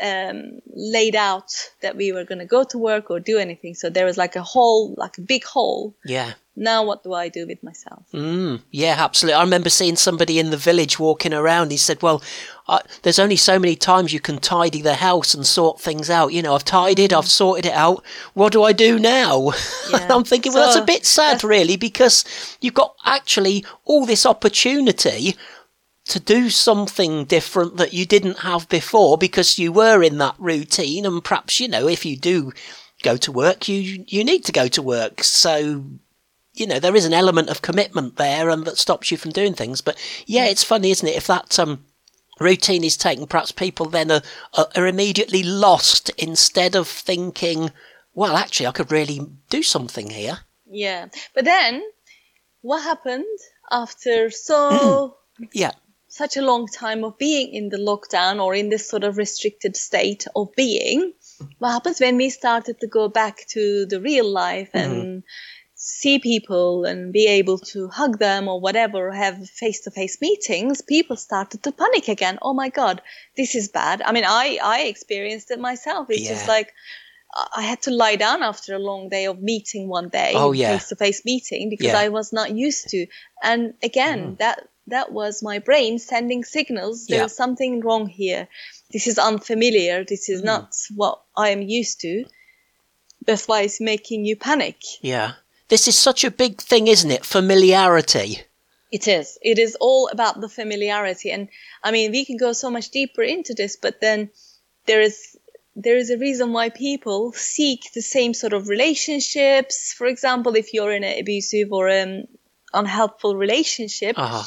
um, 0.02 0.60
laid 0.74 1.14
out 1.14 1.70
that 1.80 1.96
we 1.96 2.12
were 2.12 2.24
going 2.24 2.38
to 2.38 2.44
go 2.44 2.64
to 2.64 2.78
work 2.78 3.10
or 3.10 3.20
do 3.20 3.38
anything. 3.38 3.74
So 3.74 3.90
there 3.90 4.04
was 4.06 4.18
like 4.18 4.36
a 4.36 4.42
hole, 4.42 4.94
like 4.96 5.18
a 5.18 5.22
big 5.22 5.44
hole. 5.44 5.94
Yeah. 6.04 6.32
Now 6.56 6.84
what 6.84 7.02
do 7.02 7.12
I 7.12 7.28
do 7.28 7.48
with 7.48 7.62
myself? 7.64 8.04
Mm, 8.12 8.62
yeah, 8.70 8.94
absolutely. 8.98 9.34
I 9.34 9.42
remember 9.42 9.70
seeing 9.70 9.96
somebody 9.96 10.38
in 10.38 10.50
the 10.50 10.56
village 10.56 11.00
walking 11.00 11.34
around. 11.34 11.72
He 11.72 11.76
said, 11.76 12.00
"Well, 12.00 12.22
I, 12.68 12.80
there's 13.02 13.18
only 13.18 13.34
so 13.34 13.58
many 13.58 13.74
times 13.74 14.12
you 14.12 14.20
can 14.20 14.38
tidy 14.38 14.80
the 14.80 14.94
house 14.94 15.34
and 15.34 15.44
sort 15.44 15.80
things 15.80 16.08
out. 16.10 16.32
You 16.32 16.42
know, 16.42 16.54
I've 16.54 16.64
tidied, 16.64 17.12
I've 17.12 17.26
sorted 17.26 17.66
it 17.66 17.72
out. 17.72 18.04
What 18.34 18.52
do 18.52 18.62
I 18.62 18.72
do 18.72 19.00
now?" 19.00 19.52
Yeah. 19.90 20.08
I'm 20.10 20.24
thinking, 20.24 20.52
well, 20.52 20.64
that's 20.64 20.80
a 20.80 20.84
bit 20.84 21.04
sad, 21.04 21.44
really, 21.44 21.76
because 21.76 22.24
you've 22.60 22.74
got 22.74 22.94
actually 23.04 23.64
all 23.84 24.06
this 24.06 24.24
opportunity 24.24 25.36
to 26.06 26.20
do 26.20 26.50
something 26.50 27.24
different 27.24 27.76
that 27.78 27.94
you 27.94 28.04
didn't 28.04 28.40
have 28.40 28.68
before 28.68 29.16
because 29.16 29.58
you 29.58 29.72
were 29.72 30.02
in 30.02 30.18
that 30.18 30.34
routine, 30.38 31.06
and 31.06 31.22
perhaps 31.24 31.60
you 31.60 31.68
know, 31.68 31.88
if 31.88 32.04
you 32.04 32.16
do 32.16 32.52
go 33.02 33.16
to 33.16 33.32
work, 33.32 33.68
you 33.68 34.04
you 34.06 34.24
need 34.24 34.44
to 34.44 34.52
go 34.52 34.68
to 34.68 34.82
work. 34.82 35.22
So 35.22 35.84
you 36.54 36.66
know 36.66 36.78
there 36.78 36.96
is 36.96 37.04
an 37.04 37.14
element 37.14 37.48
of 37.48 37.62
commitment 37.62 38.16
there 38.16 38.48
and 38.48 38.64
that 38.64 38.78
stops 38.78 39.10
you 39.10 39.16
from 39.16 39.32
doing 39.32 39.54
things 39.54 39.80
but 39.80 39.98
yeah 40.26 40.44
it's 40.44 40.62
funny 40.62 40.92
isn't 40.92 41.08
it 41.08 41.16
if 41.16 41.26
that 41.26 41.58
um 41.58 41.84
routine 42.38 42.84
is 42.84 42.96
taken 42.96 43.26
perhaps 43.26 43.50
people 43.50 43.86
then 43.86 44.10
are, 44.10 44.22
are, 44.56 44.68
are 44.76 44.86
immediately 44.86 45.42
lost 45.42 46.10
instead 46.10 46.76
of 46.76 46.86
thinking 46.86 47.70
well 48.14 48.36
actually 48.36 48.68
i 48.68 48.70
could 48.72 48.92
really 48.92 49.20
do 49.50 49.64
something 49.64 50.10
here 50.10 50.38
Yeah. 50.66 51.08
But 51.34 51.44
then 51.44 51.82
what 52.62 52.82
happened 52.82 53.38
after 53.70 54.30
so 54.30 55.16
yeah 55.52 55.72
such 56.14 56.36
a 56.36 56.42
long 56.42 56.68
time 56.68 57.02
of 57.02 57.18
being 57.18 57.52
in 57.52 57.70
the 57.70 57.76
lockdown 57.76 58.40
or 58.40 58.54
in 58.54 58.68
this 58.68 58.88
sort 58.88 59.02
of 59.02 59.16
restricted 59.16 59.76
state 59.76 60.26
of 60.36 60.54
being, 60.54 61.12
what 61.58 61.72
happens 61.72 61.98
when 61.98 62.16
we 62.16 62.30
started 62.30 62.78
to 62.78 62.86
go 62.86 63.08
back 63.08 63.44
to 63.48 63.84
the 63.86 64.00
real 64.00 64.30
life 64.30 64.70
mm-hmm. 64.72 64.92
and 64.92 65.22
see 65.74 66.20
people 66.20 66.84
and 66.84 67.12
be 67.12 67.26
able 67.26 67.58
to 67.58 67.88
hug 67.88 68.20
them 68.20 68.46
or 68.46 68.60
whatever, 68.60 69.10
have 69.10 69.50
face 69.50 69.80
to 69.80 69.90
face 69.90 70.20
meetings, 70.20 70.82
people 70.82 71.16
started 71.16 71.64
to 71.64 71.72
panic 71.72 72.06
again. 72.06 72.38
Oh 72.40 72.54
my 72.54 72.68
God, 72.68 73.02
this 73.36 73.56
is 73.56 73.68
bad. 73.68 74.00
I 74.00 74.12
mean, 74.12 74.24
I, 74.24 74.60
I 74.62 74.82
experienced 74.82 75.50
it 75.50 75.58
myself. 75.58 76.06
It's 76.10 76.28
just 76.28 76.46
like, 76.46 76.72
I- 77.56 77.62
had 77.62 77.82
to 77.82 77.90
lie 77.90 78.14
down 78.14 78.44
after 78.44 78.76
a 78.76 78.78
long 78.78 79.08
day 79.08 79.26
of 79.26 79.42
meeting 79.42 79.88
one 79.88 80.10
day, 80.10 80.34
Oh, 80.36 80.52
yeah. 80.52 80.70
face 80.74 80.88
to 80.90 80.96
face 80.96 81.24
meeting, 81.24 81.70
because 81.70 81.86
Yeah. 81.86 81.98
I 81.98 82.08
was 82.08 82.32
not 82.32 82.54
used 82.54 82.90
to. 82.90 83.08
And 83.42 83.74
again, 83.82 84.20
mm-hmm. 84.20 84.34
that 84.36 84.68
that 84.88 85.12
was 85.12 85.42
my 85.42 85.58
brain 85.58 85.98
sending 85.98 86.44
signals. 86.44 87.06
There's 87.06 87.20
Yeah. 87.32 87.42
something 87.44 87.80
wrong 87.80 88.06
here. 88.06 88.48
This 88.92 89.06
is 89.06 89.18
unfamiliar. 89.18 90.04
This 90.04 90.28
is 90.28 90.42
not 90.42 90.74
what 90.94 91.22
I 91.36 91.50
am 91.50 91.62
used 91.62 92.00
to. 92.02 92.24
That's 93.26 93.48
why 93.48 93.62
it's 93.62 93.80
making 93.80 94.26
you 94.26 94.36
panic. 94.36 94.76
yeah 95.00 95.32
this 95.68 95.88
is 95.88 95.96
such 95.96 96.24
a 96.24 96.30
big 96.30 96.60
thing 96.60 96.86
isn't 96.88 97.10
it 97.10 97.24
familiarity 97.24 98.42
It 98.92 99.08
is. 99.08 99.38
It 99.42 99.58
is 99.58 99.76
all 99.80 100.08
about 100.12 100.40
the 100.40 100.48
familiarity. 100.48 101.32
And 101.32 101.48
I 101.82 101.90
mean, 101.90 102.12
we 102.12 102.24
can 102.24 102.36
go 102.36 102.52
so 102.52 102.70
much 102.70 102.90
deeper 102.90 103.22
into 103.22 103.52
this, 103.54 103.76
but 103.76 104.00
then 104.00 104.30
there 104.86 105.00
is 105.00 105.16
there 105.74 105.96
is 106.02 106.10
a 106.10 106.18
reason 106.18 106.52
why 106.52 106.68
people 106.70 107.32
seek 107.32 107.80
the 107.92 108.02
same 108.02 108.34
sort 108.34 108.52
of 108.52 108.68
relationships. 108.68 109.92
For 109.98 110.06
example, 110.06 110.54
if 110.54 110.72
you're 110.72 110.92
in 110.94 111.02
an 111.04 111.18
abusive 111.18 111.72
or 111.72 111.88
an 111.88 112.28
unhelpful 112.72 113.34
relationship, 113.36 114.14
uh-huh. 114.16 114.44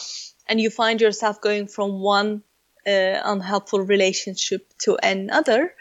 And 0.47 0.59
you 0.59 0.69
find 0.69 1.01
yourself 1.01 1.41
going 1.41 1.67
from 1.67 2.01
one 2.01 2.43
uh, 2.85 3.19
unhelpful 3.23 3.81
relationship 3.81 4.71
to 4.79 4.97
another, 5.01 5.73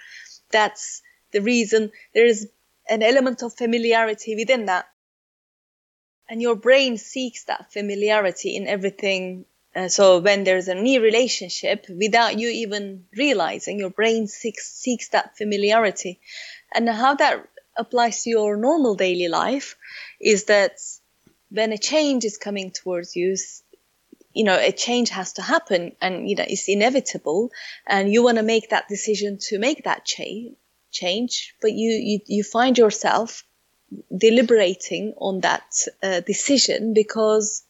that's 0.50 1.02
the 1.32 1.40
reason 1.40 1.92
there 2.14 2.26
is 2.26 2.48
an 2.88 3.02
element 3.02 3.42
of 3.42 3.54
familiarity 3.54 4.36
within 4.36 4.66
that. 4.66 4.86
And 6.28 6.42
your 6.42 6.56
brain 6.56 6.96
seeks 6.98 7.44
that 7.44 7.72
familiarity 7.72 8.56
in 8.56 8.66
everything. 8.66 9.44
Uh, 9.74 9.88
so 9.88 10.18
when 10.18 10.44
there's 10.44 10.68
a 10.68 10.74
new 10.74 11.00
relationship, 11.00 11.86
without 11.88 12.38
you 12.38 12.48
even 12.48 13.04
realizing, 13.16 13.78
your 13.78 13.90
brain 13.90 14.26
seeks, 14.26 14.72
seeks 14.72 15.10
that 15.10 15.36
familiarity. 15.36 16.20
And 16.74 16.88
how 16.88 17.14
that 17.14 17.48
applies 17.76 18.22
to 18.22 18.30
your 18.30 18.56
normal 18.56 18.96
daily 18.96 19.28
life 19.28 19.76
is 20.20 20.44
that 20.44 20.78
when 21.50 21.72
a 21.72 21.78
change 21.78 22.24
is 22.24 22.38
coming 22.38 22.72
towards 22.72 23.14
you, 23.14 23.36
you 24.36 24.44
know, 24.44 24.58
a 24.58 24.70
change 24.70 25.08
has 25.08 25.32
to 25.32 25.42
happen 25.42 25.96
and, 26.02 26.28
you 26.28 26.36
know, 26.36 26.44
it's 26.46 26.68
inevitable 26.68 27.50
and 27.86 28.12
you 28.12 28.22
want 28.22 28.36
to 28.36 28.42
make 28.42 28.68
that 28.68 28.86
decision 28.86 29.38
to 29.40 29.58
make 29.58 29.84
that 29.84 30.04
cha- 30.04 30.52
change, 30.90 31.54
but 31.62 31.72
you, 31.72 31.90
you, 31.90 32.20
you 32.26 32.42
find 32.44 32.76
yourself 32.76 33.44
deliberating 34.16 35.14
on 35.16 35.40
that 35.40 35.64
uh, 36.02 36.20
decision 36.20 36.92
because 36.92 37.62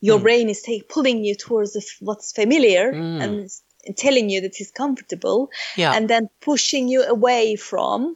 your 0.00 0.18
brain 0.18 0.50
is 0.50 0.60
take, 0.60 0.88
pulling 0.90 1.24
you 1.24 1.34
towards 1.36 1.72
the, 1.72 1.80
f- 1.80 1.96
what's 2.00 2.32
familiar 2.32 2.90
and 2.90 3.48
telling 3.96 4.28
you 4.28 4.42
that 4.42 4.60
it's 4.60 4.72
comfortable 4.72 5.48
yeah. 5.76 5.94
and 5.94 6.10
then 6.10 6.28
pushing 6.40 6.88
you 6.88 7.02
away 7.02 7.56
from 7.56 8.14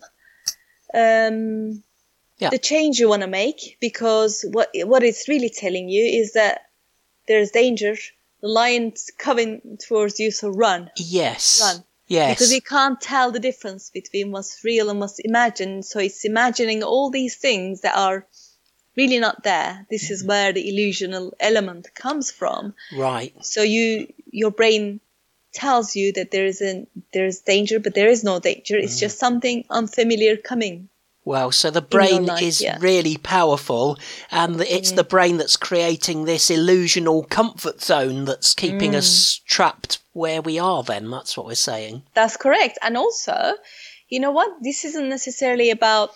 um, 0.92 1.82
Yeah. 2.38 2.50
the 2.50 2.58
change 2.58 2.98
you 2.98 3.08
want 3.08 3.22
to 3.22 3.28
make 3.28 3.78
because 3.80 4.44
what 4.52 4.68
what 4.84 5.02
it's 5.02 5.26
really 5.26 5.48
telling 5.48 5.88
you 5.88 6.04
is 6.04 6.34
that 6.34 6.65
there's 7.26 7.50
danger. 7.50 7.96
The 8.40 8.48
lion's 8.48 9.10
coming 9.18 9.78
towards 9.80 10.20
you, 10.20 10.30
so 10.30 10.50
run, 10.50 10.90
yes 10.96 11.60
run. 11.62 11.84
yes 12.06 12.36
Because 12.36 12.52
we 12.52 12.60
can't 12.60 13.00
tell 13.00 13.32
the 13.32 13.40
difference 13.40 13.90
between 13.90 14.30
what's 14.30 14.62
real 14.62 14.90
and 14.90 15.00
what's 15.00 15.18
imagined. 15.18 15.84
So 15.84 15.98
it's 16.00 16.24
imagining 16.24 16.82
all 16.82 17.10
these 17.10 17.36
things 17.36 17.80
that 17.80 17.96
are 17.96 18.26
really 18.96 19.18
not 19.18 19.42
there. 19.42 19.86
This 19.90 20.10
is 20.10 20.20
mm-hmm. 20.20 20.28
where 20.28 20.52
the 20.52 20.64
illusional 20.70 21.32
element 21.40 21.94
comes 21.94 22.30
from. 22.30 22.74
Right. 22.96 23.32
So 23.44 23.62
you 23.62 24.12
your 24.30 24.50
brain 24.50 25.00
tells 25.52 25.96
you 25.96 26.12
that 26.12 26.30
there 26.30 26.46
is 26.46 26.60
a 26.60 26.86
there 27.12 27.26
is 27.26 27.40
danger, 27.40 27.80
but 27.80 27.94
there 27.94 28.08
is 28.08 28.22
no 28.22 28.38
danger. 28.38 28.76
It's 28.76 28.96
mm. 28.96 29.00
just 29.00 29.18
something 29.18 29.64
unfamiliar 29.70 30.36
coming. 30.36 30.88
Well, 31.26 31.50
so 31.50 31.72
the 31.72 31.82
brain 31.82 32.26
life, 32.26 32.40
is 32.40 32.62
yeah. 32.62 32.78
really 32.80 33.16
powerful, 33.16 33.98
and 34.30 34.60
it's 34.60 34.92
the 34.92 35.02
brain 35.02 35.38
that's 35.38 35.56
creating 35.56 36.24
this 36.24 36.50
illusional 36.50 37.28
comfort 37.28 37.82
zone 37.82 38.26
that's 38.26 38.54
keeping 38.54 38.92
Mm. 38.92 38.98
us 38.98 39.40
trapped 39.44 39.98
where 40.12 40.40
we 40.40 40.60
are. 40.60 40.84
Then 40.84 41.10
that's 41.10 41.36
what 41.36 41.46
we're 41.46 41.56
saying. 41.56 42.04
That's 42.14 42.36
correct. 42.36 42.78
And 42.80 42.96
also, 42.96 43.54
you 44.08 44.20
know 44.20 44.30
what? 44.30 44.50
This 44.62 44.84
isn't 44.84 45.08
necessarily 45.08 45.70
about 45.70 46.14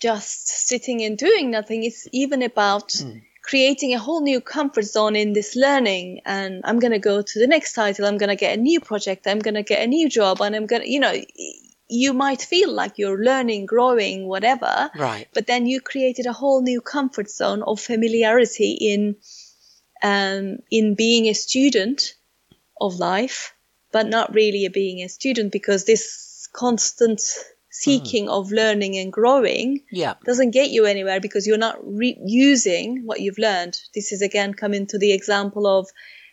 just 0.00 0.68
sitting 0.68 1.02
and 1.02 1.18
doing 1.18 1.50
nothing. 1.50 1.82
It's 1.82 2.06
even 2.12 2.42
about 2.42 2.94
creating 3.42 3.92
a 3.92 3.98
whole 3.98 4.22
new 4.22 4.40
comfort 4.40 4.84
zone 4.84 5.16
in 5.16 5.32
this 5.32 5.56
learning. 5.56 6.20
And 6.24 6.62
I'm 6.64 6.78
going 6.78 6.92
to 6.92 7.00
go 7.00 7.22
to 7.22 7.38
the 7.40 7.48
next 7.48 7.72
title. 7.72 8.06
I'm 8.06 8.18
going 8.18 8.28
to 8.28 8.36
get 8.36 8.56
a 8.56 8.60
new 8.60 8.78
project. 8.80 9.26
I'm 9.26 9.40
going 9.40 9.54
to 9.54 9.64
get 9.64 9.82
a 9.82 9.86
new 9.88 10.08
job. 10.08 10.40
And 10.40 10.54
I'm 10.54 10.66
going 10.66 10.82
to, 10.82 10.88
you 10.88 11.00
know, 11.00 11.14
you 11.88 12.12
might 12.12 12.42
feel 12.42 12.72
like 12.72 12.98
you're 12.98 13.22
learning, 13.22 13.66
growing, 13.66 14.26
whatever. 14.26 14.90
Right. 14.96 15.28
But 15.34 15.46
then 15.46 15.66
you 15.66 15.80
created 15.80 16.26
a 16.26 16.32
whole 16.32 16.62
new 16.62 16.80
comfort 16.80 17.30
zone 17.30 17.62
of 17.62 17.80
familiarity 17.80 18.72
in 18.80 19.16
um, 20.02 20.58
in 20.70 20.94
being 20.94 21.26
a 21.26 21.32
student 21.34 22.14
of 22.80 22.96
life, 22.96 23.54
but 23.92 24.06
not 24.06 24.34
really 24.34 24.66
a 24.66 24.70
being 24.70 25.02
a 25.02 25.08
student 25.08 25.52
because 25.52 25.84
this 25.84 26.48
constant 26.52 27.20
seeking 27.70 28.28
of 28.28 28.50
learning 28.52 28.96
and 28.96 29.12
growing 29.12 29.80
Yeah. 29.92 30.14
doesn't 30.24 30.50
get 30.52 30.70
you 30.70 30.86
anywhere 30.86 31.20
because 31.20 31.46
you're 31.46 31.58
not 31.58 31.76
re- 31.82 32.18
using 32.24 33.02
what 33.04 33.20
you've 33.20 33.38
learned. 33.38 33.78
This 33.94 34.12
is 34.12 34.22
again 34.22 34.54
coming 34.54 34.86
to 34.88 34.98
the 34.98 35.12
example 35.12 35.66
of 35.66 35.88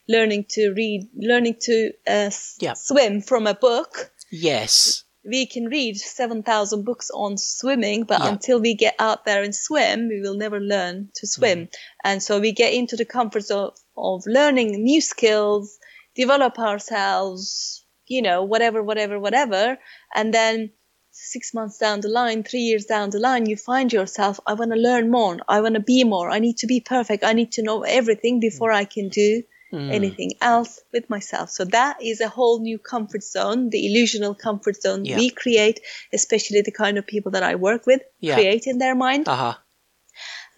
learning 0.08 0.46
to 0.50 0.74
read, 0.74 1.10
learning 1.16 1.56
to 1.62 1.92
uh, 2.08 2.32
Yeah. 2.60 2.74
swim 2.74 3.22
from 3.22 3.48
a 3.48 3.54
book 3.54 4.12
Yes. 4.32 5.04
We 5.26 5.46
can 5.46 5.66
read 5.66 5.98
7,000 5.98 6.84
books 6.84 7.10
on 7.14 7.38
swimming, 7.38 8.04
but 8.04 8.20
Yeah. 8.22 8.30
until 8.30 8.60
we 8.60 8.74
get 8.76 8.96
out 9.00 9.26
there 9.26 9.42
and 9.44 9.56
swim, 9.56 10.10
we 10.10 10.22
will 10.22 10.36
never 10.36 10.60
learn 10.60 11.10
to 11.16 11.28
swim. 11.28 11.60
Mm-hmm. 11.60 11.76
And 12.04 12.22
so 12.24 12.40
we 12.40 12.52
get 12.52 12.74
into 12.74 12.96
the 12.96 13.06
comforts 13.06 13.50
of, 13.50 13.78
of 13.96 14.24
learning 14.26 14.84
new 14.84 15.02
skills, 15.02 15.78
develop 16.16 16.60
ourselves, 16.60 17.86
you 18.08 18.22
know, 18.22 18.44
whatever, 18.44 18.84
whatever, 18.84 19.20
whatever. 19.20 19.78
And 20.14 20.34
then 20.34 20.72
six 21.12 21.54
months 21.54 21.78
down 21.78 22.02
the 22.02 22.10
line, 22.10 22.44
three 22.44 22.62
years 22.62 22.86
down 22.86 23.10
the 23.12 23.20
line, 23.20 23.46
you 23.46 23.56
find 23.56 23.94
yourself, 23.94 24.40
I 24.46 24.54
want 24.54 24.72
to 24.72 24.78
learn 24.78 25.10
more. 25.10 25.38
I 25.48 25.62
want 25.62 25.76
to 25.76 25.82
be 25.82 26.04
more. 26.04 26.30
I 26.30 26.40
need 26.40 26.58
to 26.58 26.68
be 26.68 26.82
perfect. 26.82 27.24
I 27.24 27.34
need 27.34 27.54
to 27.54 27.64
know 27.64 27.84
everything 27.84 28.40
before 28.40 28.72
I 28.72 28.86
can 28.86 29.10
do 29.10 29.44
Mm. 29.74 29.92
anything 29.92 30.32
else 30.40 30.80
with 30.94 31.10
myself. 31.10 31.50
So 31.50 31.66
that 31.66 31.98
is 32.00 32.22
a 32.22 32.30
whole 32.30 32.60
new 32.60 32.78
comfort 32.78 33.24
zone, 33.24 33.72
the 33.72 33.82
illusional 33.88 34.38
comfort 34.38 34.80
zone 34.80 35.04
Yeah. 35.04 35.18
we 35.18 35.32
create, 35.32 35.80
especially 36.14 36.62
the 36.62 36.72
kind 36.72 37.00
of 37.00 37.08
people 37.08 37.32
that 37.32 37.42
I 37.42 37.56
work 37.56 37.88
with, 37.88 38.02
Yeah. 38.20 38.36
create 38.36 38.68
in 38.68 38.78
their 38.78 38.94
mind. 38.94 39.28
Uh 39.28 39.36
huh. 39.36 39.56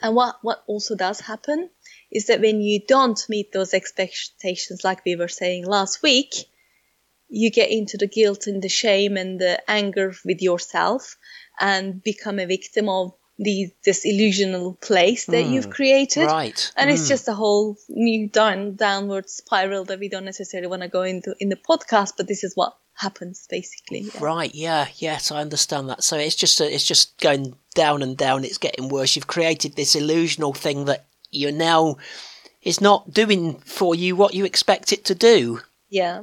And 0.01 0.15
what, 0.15 0.35
what 0.41 0.63
also 0.67 0.95
does 0.95 1.21
happen 1.21 1.69
is 2.11 2.25
that 2.27 2.41
when 2.41 2.59
you 2.59 2.81
don't 2.85 3.21
meet 3.29 3.53
those 3.53 3.73
expectations, 3.73 4.83
like 4.83 5.05
we 5.05 5.15
were 5.15 5.29
saying 5.29 5.65
last 5.65 6.03
week, 6.03 6.33
you 7.29 7.49
get 7.51 7.71
into 7.71 7.97
the 7.97 8.07
guilt 8.07 8.47
and 8.47 8.61
the 8.61 8.69
shame 8.69 9.15
and 9.15 9.39
the 9.39 9.59
anger 9.71 10.13
with 10.25 10.41
yourself 10.41 11.15
and 11.59 12.03
become 12.03 12.37
a 12.39 12.45
victim 12.45 12.89
of 12.89 13.13
the, 13.37 13.69
this 13.83 14.05
illusional 14.05 14.79
place 14.79 15.25
that 15.25 15.43
you've 15.45 15.69
created. 15.69 16.25
Right. 16.25 16.71
And 16.77 16.89
it's 16.89 17.03
Mm. 17.05 17.09
just 17.09 17.27
a 17.27 17.33
whole 17.33 17.77
new 17.89 18.29
down 18.29 18.75
downward 18.75 19.29
spiral 19.29 19.83
that 19.85 19.99
we 19.99 20.07
don't 20.09 20.25
necessarily 20.25 20.67
want 20.67 20.83
to 20.83 20.87
go 20.87 21.01
into 21.01 21.35
in 21.39 21.49
the 21.49 21.55
podcast, 21.57 22.13
but 22.17 22.27
this 22.27 22.43
is 22.43 22.55
what 22.55 22.75
happens 22.93 23.45
basically. 23.49 23.99
Yeah. 24.01 24.23
Right. 24.23 24.55
Yeah. 24.55 24.87
Yes, 24.95 25.31
I 25.31 25.41
understand 25.41 25.89
that. 25.89 26.03
So 26.03 26.17
it's 26.17 26.35
just 26.35 26.61
a, 26.61 26.73
it's 26.73 26.85
just 26.85 27.19
going 27.19 27.55
down 27.73 28.01
and 28.01 28.15
down. 28.15 28.45
It's 28.45 28.57
getting 28.57 28.87
worse. 28.87 29.15
You've 29.17 29.27
created 29.27 29.75
this 29.75 29.95
illusional 29.95 30.55
thing 30.55 30.85
that 30.85 31.05
you're 31.29 31.51
now 31.51 31.97
is 32.61 32.79
not 32.79 33.11
doing 33.11 33.59
for 33.59 33.93
you 33.95 34.15
what 34.15 34.33
you 34.33 34.45
expect 34.45 34.93
it 34.93 35.03
to 35.05 35.15
do. 35.15 35.59
Yeah. 35.89 36.21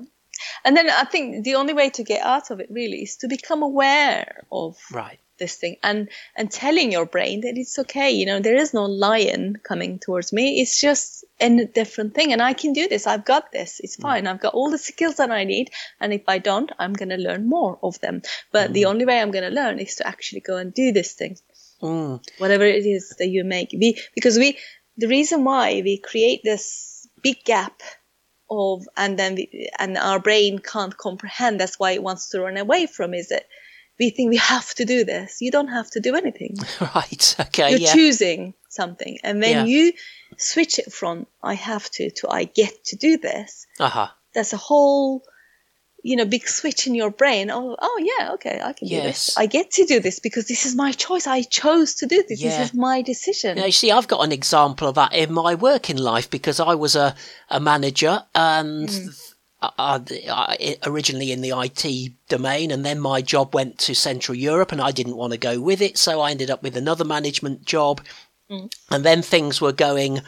And 0.65 0.77
then 0.77 0.89
I 0.91 1.05
think 1.05 1.45
the 1.45 1.55
only 1.57 1.73
way 1.75 1.91
to 1.91 2.03
get 2.03 2.25
out 2.25 2.51
of 2.51 2.59
it 2.59 2.69
really 2.71 3.03
is 3.03 3.17
to 3.19 3.29
become 3.29 3.63
aware 3.63 4.45
of 4.51 4.77
Right. 4.91 5.19
This 5.43 5.57
thing 5.63 5.77
and 5.83 6.09
and 6.37 6.51
telling 6.51 6.93
your 6.93 7.07
brain 7.15 7.43
that 7.45 7.59
it's 7.63 7.79
okay 7.83 8.11
you 8.19 8.27
know 8.27 8.41
there 8.41 8.61
is 8.65 8.73
no 8.73 8.85
lion 8.85 9.57
coming 9.71 9.99
towards 9.99 10.33
me. 10.33 10.61
It's 10.61 10.81
just 10.81 11.25
a 11.41 11.65
different 11.81 12.15
thing 12.17 12.33
and 12.33 12.43
i 12.49 12.53
can 12.63 12.73
do 12.73 12.89
this. 12.89 13.07
I've 13.07 13.25
got 13.25 13.51
this. 13.53 13.81
It's 13.85 13.97
fine. 13.97 14.27
I've 14.27 14.45
got 14.47 14.55
all 14.55 14.71
the 14.71 14.85
skills 14.91 15.17
that 15.17 15.31
i 15.31 15.45
need 15.45 15.71
and 16.01 16.13
if 16.19 16.25
i 16.35 16.39
don't 16.51 16.71
i'm 16.79 16.95
going 17.01 17.15
to 17.17 17.25
learn 17.29 17.49
more 17.49 17.79
of 17.83 18.01
them. 18.05 18.23
But 18.53 18.73
the 18.73 18.87
only 18.91 19.05
way 19.11 19.21
i'm 19.21 19.33
going 19.37 19.49
to 19.51 19.61
learn 19.61 19.79
is 19.87 19.97
to 19.97 20.07
actually 20.13 20.43
go 20.51 20.57
and 20.57 20.73
do 20.83 20.93
this 20.93 21.13
thing. 21.13 21.37
Mm. 21.83 22.25
whatever 22.39 22.65
it 22.65 22.87
is 22.87 23.17
that 23.19 23.27
you 23.27 23.43
make. 23.43 23.71
We 23.73 23.89
because 24.15 24.39
we 24.39 24.57
the 24.97 25.09
reason 25.09 25.43
why 25.43 25.83
we 25.83 25.99
create 25.99 26.43
this 26.45 27.09
big 27.23 27.39
gap 27.45 27.83
of 28.49 28.87
and 28.97 29.19
then 29.19 29.35
we, 29.35 29.71
and 29.79 29.97
our 29.99 30.21
brain 30.21 30.59
can't 30.59 30.97
comprehend 30.97 31.59
that's 31.59 31.79
why 31.81 31.93
it 31.93 32.03
wants 32.03 32.29
to 32.31 32.41
run 32.41 32.57
away 32.57 32.87
from 32.87 33.15
is 33.15 33.31
it 33.31 33.47
we 34.01 34.11
think 34.11 34.31
we 34.31 34.37
have 34.37 34.75
to 34.75 34.85
do 34.85 35.05
this 35.05 35.41
you 35.41 35.51
don't 35.51 35.69
have 35.69 35.91
to 35.91 36.01
do 36.01 36.15
anything 36.17 36.57
Right. 36.95 37.37
Okay. 37.41 37.71
you're 37.71 37.79
yeah. 37.81 37.93
choosing 37.93 38.55
something 38.69 39.19
and 39.23 39.41
when 39.41 39.51
Yeah. 39.51 39.65
you 39.65 39.93
switch 40.39 40.79
it 40.79 40.93
from 40.93 41.27
i 41.43 41.55
have 41.55 41.91
to 41.91 42.11
to 42.11 42.29
i 42.31 42.45
get 42.45 42.85
to 42.87 42.97
do 42.97 43.19
this 43.19 43.67
Uh 43.79 43.89
huh. 43.89 44.09
there's 44.35 44.53
a 44.53 44.57
whole 44.57 45.23
you 46.05 46.17
know 46.17 46.25
big 46.25 46.49
switch 46.49 46.87
in 46.89 46.95
your 46.97 47.11
brain 47.13 47.49
oh 47.51 47.77
oh 47.81 47.99
yeah 48.19 48.33
okay 48.33 48.61
i 48.65 48.73
can 48.73 48.89
do 48.89 49.01
this 49.03 49.37
i 49.39 49.47
get 49.47 49.71
to 49.71 49.85
do 49.85 50.01
this 50.01 50.19
because 50.19 50.47
this 50.49 50.67
is 50.67 50.75
my 50.75 50.91
choice 50.91 51.29
i 51.29 51.43
chose 51.43 51.95
to 51.95 52.07
do 52.07 52.25
this 52.29 52.41
Yeah. 52.41 52.49
this 52.59 52.71
is 52.71 52.75
my 52.75 53.03
decision 53.03 53.57
Now, 53.57 53.67
you 53.67 53.73
see, 53.73 53.93
I've 53.93 54.09
got 54.09 54.25
an 54.25 54.33
example 54.33 54.89
of 54.89 54.95
that 54.97 55.13
in 55.13 55.33
my 55.33 55.55
working 55.55 55.99
life 55.99 56.29
because 56.29 56.59
I 56.59 56.75
was 56.75 56.97
a, 56.97 57.15
a 57.51 57.61
manager 57.61 58.25
and 58.35 58.89
I, 58.89 59.09
Uh, 59.63 59.71
I, 59.79 59.95
uh, 59.95 60.01
I- 60.29 60.77
originally 60.85 61.31
in 61.31 61.41
the 61.41 61.53
IT 61.53 62.13
domain, 62.29 62.71
and 62.71 62.85
then 62.85 62.99
my 62.99 63.23
job 63.23 63.55
went 63.55 63.79
to 63.79 63.95
Central 63.95 64.37
Europe, 64.37 64.73
and 64.73 64.81
I 64.81 64.91
didn't 64.91 65.17
want 65.17 65.33
to 65.33 65.39
go 65.39 65.61
with 65.61 65.81
it, 65.81 65.97
so 65.97 66.21
I 66.21 66.33
ended 66.33 66.51
up 66.51 66.63
with 66.63 66.77
another 66.77 67.05
management 67.05 67.65
job, 67.65 68.01
mm. 68.51 68.71
and 68.91 69.05
then 69.05 69.23
things 69.23 69.61
were 69.61 69.73
going 69.73 70.23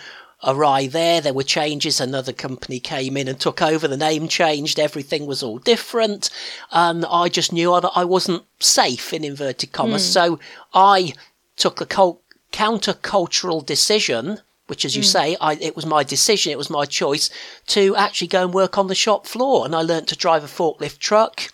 awry 0.46 0.86
there. 0.86 1.20
There 1.20 1.34
were 1.34 1.42
changes. 1.42 2.00
Another 2.00 2.32
company 2.32 2.78
came 2.78 3.16
in 3.16 3.28
and 3.28 3.40
took 3.40 3.60
over. 3.62 3.88
The 3.88 3.96
name 3.96 4.28
changed. 4.28 4.78
Everything 4.78 5.26
was 5.26 5.42
all 5.42 5.58
different, 5.58 6.30
and 6.70 7.04
I 7.04 7.28
just 7.28 7.52
knew 7.52 7.78
that 7.80 7.90
I 7.94 8.04
wasn't 8.04 8.44
safe 8.60 9.12
in 9.12 9.24
inverted 9.24 9.72
commas. 9.72 10.04
Mm. 10.04 10.12
So 10.12 10.40
I 10.72 11.14
took 11.56 11.80
a 11.80 11.86
cult- 11.86 12.22
countercultural 12.52 13.66
decision, 13.66 14.40
which, 14.66 14.84
as 14.84 14.96
you 14.96 15.02
say, 15.02 15.36
I, 15.40 15.54
it 15.54 15.76
was 15.76 15.86
my 15.86 16.02
decision, 16.02 16.52
it 16.52 16.58
was 16.58 16.70
my 16.70 16.86
choice 16.86 17.30
to 17.68 17.94
actually 17.96 18.28
go 18.28 18.42
and 18.44 18.54
work 18.54 18.78
on 18.78 18.86
the 18.86 18.94
shop 18.94 19.26
floor. 19.26 19.64
And 19.64 19.74
I 19.74 19.82
learnt 19.82 20.08
to 20.08 20.16
drive 20.16 20.42
a 20.44 20.46
forklift 20.46 20.98
truck. 20.98 21.52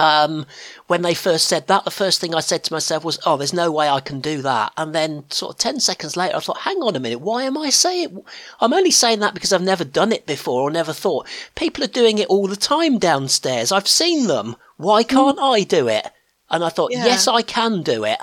Um, 0.00 0.46
when 0.86 1.02
they 1.02 1.14
first 1.14 1.48
said 1.48 1.66
that, 1.66 1.84
the 1.84 1.90
first 1.90 2.20
thing 2.20 2.32
I 2.32 2.40
said 2.40 2.62
to 2.64 2.72
myself 2.72 3.02
was, 3.02 3.18
"Oh, 3.26 3.36
there's 3.36 3.52
no 3.52 3.72
way 3.72 3.88
I 3.88 3.98
can 3.98 4.20
do 4.20 4.42
that." 4.42 4.72
And 4.76 4.94
then, 4.94 5.24
sort 5.28 5.54
of 5.54 5.58
ten 5.58 5.80
seconds 5.80 6.16
later, 6.16 6.36
I 6.36 6.40
thought, 6.40 6.58
"Hang 6.58 6.76
on 6.82 6.94
a 6.94 7.00
minute, 7.00 7.20
why 7.20 7.42
am 7.42 7.58
I 7.58 7.70
saying? 7.70 8.22
I'm 8.60 8.72
only 8.72 8.92
saying 8.92 9.18
that 9.20 9.34
because 9.34 9.52
I've 9.52 9.60
never 9.60 9.84
done 9.84 10.12
it 10.12 10.24
before 10.24 10.62
or 10.62 10.70
never 10.70 10.92
thought. 10.92 11.26
People 11.56 11.82
are 11.82 11.88
doing 11.88 12.18
it 12.18 12.28
all 12.28 12.46
the 12.46 12.54
time 12.54 12.98
downstairs. 12.98 13.72
I've 13.72 13.88
seen 13.88 14.28
them. 14.28 14.54
Why 14.76 15.02
can't 15.02 15.40
I 15.40 15.64
do 15.64 15.88
it?" 15.88 16.06
And 16.48 16.64
I 16.64 16.68
thought, 16.68 16.92
Yeah. 16.92 17.04
"Yes, 17.04 17.26
I 17.26 17.42
can 17.42 17.82
do 17.82 18.04
it." 18.04 18.20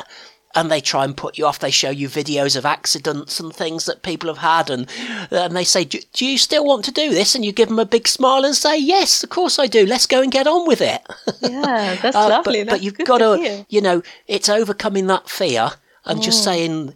And 0.56 0.72
they 0.72 0.82
try 0.82 1.04
and 1.04 1.16
put 1.18 1.38
you 1.38 1.46
off. 1.46 1.60
They 1.60 1.72
show 1.72 1.90
you 1.90 2.08
videos 2.10 2.56
of 2.56 2.66
accidents 2.66 3.40
and 3.40 3.54
things 3.54 3.86
that 3.86 4.02
people 4.04 4.30
have 4.30 4.40
had, 4.40 4.70
and 4.70 4.90
and 5.32 5.56
they 5.56 5.64
say, 5.66 5.84
"Do 5.84 6.00
do 6.14 6.26
you 6.26 6.38
still 6.38 6.66
want 6.66 6.86
to 6.86 6.92
do 6.92 7.10
this?" 7.10 7.36
And 7.36 7.44
you 7.46 7.52
give 7.52 7.70
them 7.70 7.80
a 7.80 7.86
big 7.86 8.08
smile 8.08 8.46
and 8.46 8.56
say, 8.56 8.78
"Yes, 8.78 9.24
of 9.24 9.30
course 9.30 9.60
I 9.60 9.68
do. 9.68 9.86
Let's 9.86 10.08
go 10.08 10.22
and 10.22 10.32
get 10.32 10.48
on 10.48 10.68
with 10.68 10.82
it." 10.82 11.02
yeah 11.42 11.96
that's 12.02 12.16
Uh, 12.16 12.30
lovely 12.30 12.64
But, 12.64 12.70
that's 12.72 12.78
but 12.80 12.84
you've 12.84 12.98
got 13.08 13.18
to 13.20 13.38
to, 13.38 13.66
you 13.70 13.82
know, 13.82 14.02
it's 14.28 14.50
overcoming 14.50 15.08
that 15.08 15.30
fear 15.30 15.72
and 16.06 16.22
just 16.22 16.42
Mm. 16.42 16.44
saying, 16.44 16.94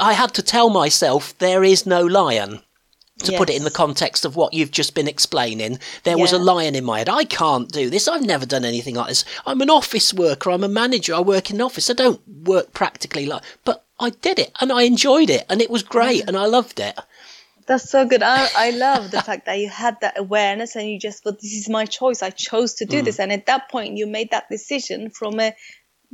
I 0.00 0.12
had 0.14 0.34
to 0.34 0.42
tell 0.42 0.68
myself 0.70 1.36
there 1.38 1.62
is 1.64 1.86
no 1.86 2.00
lion. 2.04 2.60
To 3.24 3.36
put 3.38 3.50
it 3.50 3.56
in 3.56 3.64
the 3.64 3.70
context 3.70 4.24
of 4.24 4.36
what 4.36 4.52
you've 4.52 4.70
just 4.70 4.94
been 4.94 5.08
explaining, 5.08 5.78
there 6.04 6.18
was 6.18 6.32
a 6.32 6.38
lion 6.38 6.74
in 6.74 6.84
my 6.84 6.98
head. 6.98 7.08
I 7.08 7.24
can't 7.24 7.70
do 7.70 7.90
this. 7.90 8.08
I've 8.08 8.22
never 8.26 8.46
done 8.46 8.64
anything 8.64 8.94
like 8.94 9.08
this. 9.08 9.24
I'm 9.46 9.60
an 9.60 9.70
office 9.70 10.12
worker. 10.12 10.50
I'm 10.50 10.64
a 10.64 10.68
manager. 10.68 11.14
I 11.14 11.20
work 11.20 11.50
in 11.50 11.56
an 11.56 11.62
office. 11.62 11.88
I 11.90 11.94
don't 11.94 12.20
work 12.44 12.72
practically 12.72 13.26
like, 13.26 13.42
but 13.64 13.84
I 14.00 14.10
did 14.10 14.38
it 14.38 14.52
and 14.60 14.72
I 14.72 14.82
enjoyed 14.82 15.30
it 15.30 15.44
and 15.48 15.60
it 15.62 15.70
was 15.70 15.82
great 15.82 16.26
and 16.26 16.36
I 16.36 16.46
loved 16.46 16.80
it. 16.80 16.98
That's 17.66 17.88
so 17.88 18.04
good. 18.04 18.22
I, 18.24 18.48
I 18.56 18.70
love 18.76 19.10
the 19.12 19.22
fact 19.22 19.46
that 19.46 19.58
you 19.58 19.68
had 19.68 19.96
that 20.00 20.18
awareness 20.18 20.74
and 20.74 20.88
you 20.90 20.98
just, 20.98 21.22
but 21.22 21.40
this 21.40 21.52
is 21.52 21.68
my 21.68 21.86
choice. 21.86 22.22
I 22.22 22.30
chose 22.30 22.74
to 22.74 22.84
do 22.84 23.02
Mm. 23.02 23.04
this. 23.04 23.20
And 23.20 23.32
at 23.32 23.46
that 23.46 23.70
point, 23.70 23.96
you 23.96 24.06
made 24.08 24.32
that 24.32 24.48
decision 24.50 25.10
from 25.10 25.38
a 25.38 25.54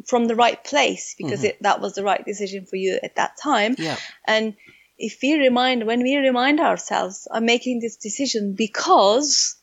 from 0.07 0.27
the 0.27 0.37
right 0.37 0.63
place 0.63 1.17
because 1.19 1.43
it, 1.43 1.61
that 1.63 1.81
was 1.81 1.95
the 1.95 2.05
right 2.05 2.25
decision 2.25 2.67
for 2.67 2.77
you 2.77 3.01
at 3.03 3.17
that 3.17 3.33
time. 3.43 3.75
Yeah. 3.79 3.97
And 4.27 4.55
if 4.99 5.19
we 5.23 5.39
remind, 5.39 5.87
when 5.87 6.03
we 6.03 6.17
remind 6.17 6.61
ourselves, 6.61 7.29
I'm 7.31 7.47
making 7.47 7.81
this 7.81 7.97
decision 7.97 8.55
because 8.55 9.57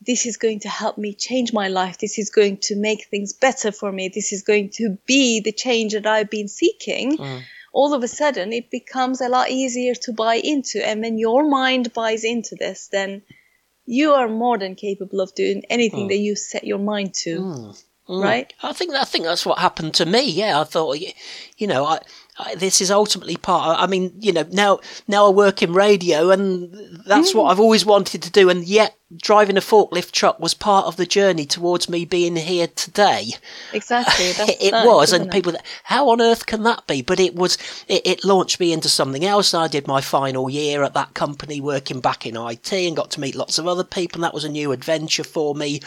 this 0.00 0.26
is 0.26 0.36
going 0.36 0.60
to 0.60 0.68
help 0.68 0.98
me 0.98 1.14
change 1.14 1.52
my 1.52 1.68
life. 1.68 1.98
This 1.98 2.18
is 2.18 2.30
going 2.30 2.58
to 2.58 2.76
make 2.76 3.06
things 3.06 3.32
better 3.32 3.72
for 3.72 3.90
me. 3.90 4.10
This 4.14 4.32
is 4.32 4.42
going 4.42 4.70
to 4.74 4.98
be 5.06 5.40
the 5.40 5.52
change 5.52 5.94
that 5.94 6.06
I've 6.06 6.30
been 6.30 6.48
seeking. 6.48 7.16
Mm. 7.16 7.42
All 7.72 7.94
of 7.94 8.02
a 8.02 8.08
sudden, 8.08 8.52
it 8.52 8.70
becomes 8.70 9.20
a 9.20 9.28
lot 9.28 9.50
easier 9.50 9.94
to 9.94 10.12
buy 10.12 10.34
into. 10.36 10.86
And 10.86 11.00
when 11.00 11.18
your 11.18 11.48
mind 11.48 11.94
buys 11.94 12.24
into 12.24 12.54
this, 12.54 12.88
then 12.88 13.22
you 13.86 14.12
are 14.12 14.28
more 14.28 14.58
than 14.58 14.74
capable 14.74 15.20
of 15.20 15.34
doing 15.34 15.62
anything 15.70 16.06
mm. 16.06 16.08
that 16.08 16.18
you 16.18 16.36
set 16.36 16.64
your 16.64 16.78
mind 16.78 17.14
to. 17.14 17.40
Mm. 17.40 17.84
Mm. 18.08 18.22
Right? 18.22 18.54
I 18.62 18.72
think 18.72 18.94
I 18.94 19.04
think 19.04 19.24
that's 19.24 19.44
what 19.44 19.58
happened 19.58 19.94
to 19.94 20.06
me. 20.06 20.30
Yeah, 20.30 20.60
I 20.60 20.64
thought, 20.64 20.96
you 21.58 21.66
know, 21.66 21.84
I, 21.84 21.98
I 22.38 22.54
this 22.54 22.80
is 22.80 22.88
ultimately 22.88 23.36
part. 23.36 23.80
I 23.80 23.88
mean, 23.88 24.12
you 24.20 24.32
know, 24.32 24.44
now 24.52 24.78
now 25.08 25.26
I 25.26 25.30
work 25.30 25.60
in 25.60 25.72
radio, 25.72 26.30
and 26.30 26.72
that's 27.04 27.34
what 27.34 27.46
mm. 27.46 27.50
I've 27.50 27.58
always 27.58 27.84
wanted 27.84 28.22
to 28.22 28.30
do. 28.30 28.48
And 28.48 28.64
yet, 28.64 28.96
driving 29.16 29.56
a 29.56 29.60
forklift 29.60 30.12
truck 30.12 30.38
was 30.38 30.54
part 30.54 30.86
of 30.86 30.94
the 30.94 31.04
journey 31.04 31.46
towards 31.46 31.88
me 31.88 32.04
being 32.04 32.36
here 32.36 32.68
today. 32.68 33.30
Exactly. 33.72 34.32
That's 34.36 34.56
it 34.60 34.72
was, 34.72 35.12
and 35.12 35.26
it? 35.26 35.32
people, 35.32 35.54
how 35.82 36.08
on 36.10 36.20
earth 36.20 36.46
can 36.46 36.62
that 36.62 36.86
be? 36.86 37.02
But 37.02 37.18
it 37.18 37.34
was. 37.34 37.58
It, 37.88 38.06
it 38.06 38.24
launched 38.24 38.60
me 38.60 38.72
into 38.72 38.88
something 38.88 39.24
else. 39.24 39.52
I 39.52 39.66
did 39.66 39.88
my 39.88 40.00
final 40.00 40.48
year 40.48 40.84
at 40.84 40.94
that 40.94 41.14
company, 41.14 41.60
working 41.60 41.98
back 41.98 42.24
in 42.24 42.36
IT, 42.36 42.72
and 42.72 42.96
got 42.96 43.10
to 43.12 43.20
meet 43.20 43.34
lots 43.34 43.58
of 43.58 43.66
other 43.66 43.82
people. 43.82 44.18
And 44.18 44.24
that 44.24 44.34
was 44.34 44.44
a 44.44 44.48
new 44.48 44.70
adventure 44.70 45.24
for 45.24 45.56
me. 45.56 45.80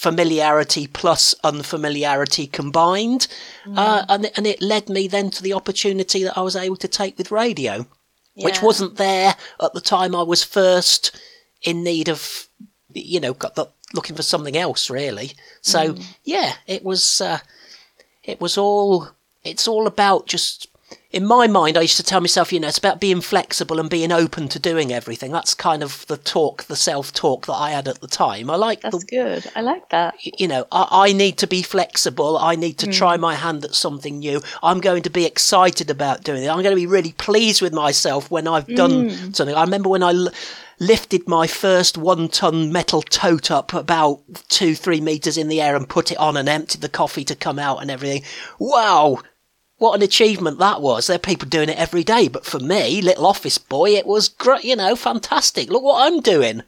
Familiarity 0.00 0.86
plus 0.86 1.34
unfamiliarity 1.44 2.46
combined, 2.46 3.28
uh, 3.76 4.04
and 4.08 4.30
and 4.36 4.46
it 4.46 4.62
led 4.62 4.88
me 4.88 5.08
then 5.08 5.30
to 5.30 5.42
the 5.42 5.52
opportunity 5.52 6.24
that 6.24 6.38
I 6.38 6.40
was 6.40 6.56
able 6.56 6.76
to 6.76 6.88
take 6.88 7.18
with 7.18 7.30
radio, 7.30 7.86
which 8.34 8.62
wasn't 8.62 8.96
there 8.96 9.36
at 9.60 9.72
the 9.74 9.80
time 9.80 10.14
I 10.16 10.22
was 10.22 10.42
first 10.42 11.14
in 11.62 11.84
need 11.84 12.08
of, 12.08 12.48
you 12.94 13.20
know, 13.20 13.34
got 13.34 13.56
the, 13.56 13.66
looking 13.92 14.16
for 14.16 14.22
something 14.22 14.56
else 14.56 14.88
really. 14.88 15.32
So 15.60 15.96
yeah, 16.24 16.54
it 16.66 16.82
was. 16.82 17.20
Uh, 17.20 17.40
it 18.22 18.40
was 18.40 18.56
all 18.56 19.08
it's 19.42 19.66
all 19.66 19.86
about 19.86 20.26
just 20.26 20.68
in 21.10 21.26
my 21.26 21.46
mind 21.46 21.76
i 21.76 21.82
used 21.82 21.96
to 21.96 22.02
tell 22.02 22.20
myself 22.20 22.52
you 22.52 22.60
know 22.60 22.68
it's 22.68 22.78
about 22.78 23.00
being 23.00 23.20
flexible 23.20 23.80
and 23.80 23.90
being 23.90 24.12
open 24.12 24.48
to 24.48 24.58
doing 24.58 24.92
everything. 24.92 25.32
That's 25.32 25.54
kind 25.54 25.82
of 25.82 26.06
the 26.06 26.16
talk 26.16 26.64
the 26.64 26.76
self-talk 26.76 27.46
that 27.46 27.54
i 27.54 27.70
had 27.70 27.88
at 27.88 28.00
the 28.00 28.06
time. 28.06 28.50
I 28.50 28.56
like 28.56 28.80
That's 28.82 28.98
the 28.98 29.06
good. 29.06 29.50
I 29.54 29.60
like 29.60 29.88
that. 29.90 30.14
you 30.20 30.48
know 30.48 30.66
I, 30.70 31.08
I 31.08 31.12
need 31.12 31.38
to 31.38 31.46
be 31.46 31.62
flexible. 31.62 32.38
I 32.38 32.54
need 32.56 32.78
to 32.78 32.86
try 32.86 33.16
mm. 33.16 33.20
my 33.20 33.34
hand 33.34 33.64
at 33.64 33.74
something 33.74 34.18
new. 34.18 34.40
I'm 34.62 34.80
going 34.80 35.02
to 35.02 35.10
be 35.10 35.24
excited 35.24 35.90
about 35.90 36.24
doing 36.24 36.44
it. 36.44 36.48
I'm 36.48 36.62
going 36.62 36.76
to 36.76 36.80
be 36.80 36.86
really 36.86 37.12
pleased 37.12 37.62
with 37.62 37.72
myself 37.72 38.30
when 38.30 38.46
i've 38.46 38.66
done 38.66 39.10
mm. 39.10 39.36
something. 39.36 39.54
I 39.54 39.62
remember 39.62 39.88
when 39.88 40.02
i 40.02 40.12
l- 40.12 40.30
lifted 40.78 41.28
my 41.28 41.46
first 41.46 41.98
one 41.98 42.28
ton 42.28 42.72
metal 42.72 43.02
tote 43.02 43.50
up 43.50 43.74
about 43.74 44.20
two 44.48 44.74
three 44.74 45.00
meters 45.00 45.36
in 45.36 45.48
the 45.48 45.60
air 45.60 45.76
and 45.76 45.88
put 45.88 46.10
it 46.10 46.18
on 46.18 46.36
and 46.36 46.48
emptied 46.48 46.80
the 46.80 46.88
coffee 46.88 47.24
to 47.24 47.34
come 47.34 47.58
out 47.58 47.82
and 47.82 47.90
everything. 47.90 48.22
Wow 48.58 49.20
what 49.80 49.94
an 49.96 50.02
achievement 50.02 50.58
that 50.58 50.80
was. 50.80 51.06
There 51.08 51.16
are 51.16 51.18
people 51.18 51.48
doing 51.48 51.70
it 51.70 51.78
every 51.78 52.04
day, 52.04 52.28
but 52.28 52.44
for 52.46 52.60
me, 52.60 53.02
little 53.02 53.26
office 53.26 53.58
boy, 53.58 53.90
it 53.96 54.06
was 54.06 54.28
great, 54.28 54.62
you 54.62 54.76
know, 54.76 54.94
fantastic. 54.94 55.70
Look 55.70 55.82
what 55.82 56.06
I'm 56.06 56.20
doing. 56.20 56.62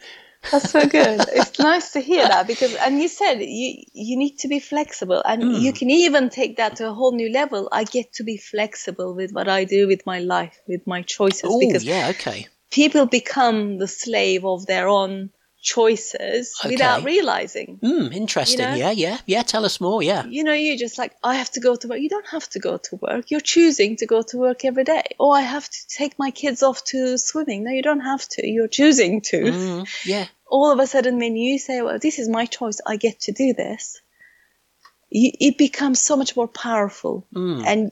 That's 0.51 0.71
so 0.71 0.87
good. 0.87 1.21
it's 1.33 1.59
nice 1.59 1.93
to 1.93 2.01
hear 2.01 2.27
that 2.27 2.47
because, 2.49 2.75
and 2.75 3.01
you 3.01 3.09
said 3.09 3.35
you 3.41 3.85
you 3.93 4.17
need 4.19 4.39
to 4.39 4.49
be 4.49 4.59
flexible, 4.59 5.23
and 5.25 5.43
Hmm. 5.43 5.55
you 5.55 5.73
can 5.73 5.91
even 5.91 6.31
take 6.31 6.57
that 6.57 6.77
to 6.77 6.89
a 6.89 6.93
whole 6.93 7.13
new 7.13 7.31
level. 7.31 7.69
I 7.71 7.85
get 7.85 8.15
to 8.15 8.25
be 8.25 8.39
flexible 8.39 9.15
with 9.15 9.31
what 9.33 9.47
I 9.49 9.65
do 9.65 9.87
with 9.87 10.05
my 10.05 10.19
life, 10.19 10.59
with 10.67 10.87
my 10.87 11.03
choices, 11.03 11.45
Oh, 11.45 11.61
because 11.61 11.85
yeah, 11.85 12.09
okay. 12.09 12.49
people 12.71 13.07
become 13.07 13.79
the 13.79 13.87
slave 13.89 14.45
of 14.45 14.67
their 14.67 14.89
own 14.89 15.31
choices 15.63 16.55
Okay. 16.61 16.75
without 16.75 17.05
realizing. 17.05 17.79
Hmm, 17.81 18.13
interesting. 18.13 18.61
You 18.61 18.67
know? 18.67 18.75
Yeah, 18.75 18.91
yeah, 18.91 19.19
yeah. 19.27 19.43
Tell 19.43 19.65
us 19.65 19.81
more. 19.81 20.03
Yeah. 20.03 20.25
You 20.27 20.45
know, 20.45 20.53
you're 20.53 20.77
just 20.77 20.99
like, 20.99 21.15
I 21.23 21.37
have 21.37 21.51
to 21.53 21.61
go 21.61 21.77
to 21.77 21.89
work. 21.89 22.01
You 22.01 22.09
don't 22.09 22.27
have 22.29 22.49
to 22.51 22.59
go 22.59 22.77
to 22.77 22.97
work. 22.97 23.31
You're 23.31 23.41
choosing 23.41 23.97
to 23.97 24.07
go 24.07 24.23
to 24.23 24.37
work 24.37 24.65
every 24.65 24.85
day. 24.85 25.05
Or 25.19 25.37
I 25.37 25.41
have 25.41 25.69
to 25.69 25.79
take 25.89 26.19
my 26.19 26.31
kids 26.33 26.63
off 26.63 26.85
to 26.87 27.17
swimming. 27.17 27.65
No, 27.65 27.71
you 27.71 27.83
don't 27.83 28.01
have 28.01 28.29
to. 28.31 28.47
You're 28.47 28.69
choosing 28.69 29.21
to. 29.23 29.41
Mm, 29.41 29.89
yeah. 30.05 30.27
all 30.51 30.71
of 30.71 30.79
a 30.79 30.87
sudden 30.87 31.17
when 31.19 31.35
you 31.35 31.59
say 31.59 31.81
well 31.81 31.99
this 31.99 32.19
is 32.19 32.29
my 32.29 32.45
choice 32.45 32.79
i 32.87 32.97
get 32.97 33.19
to 33.21 33.33
do 33.33 33.55
this 33.55 34.03
you, 35.09 35.31
it 35.41 35.57
becomes 35.57 35.99
so 35.99 36.15
much 36.17 36.37
more 36.37 36.49
powerful 36.49 37.27
and 37.71 37.91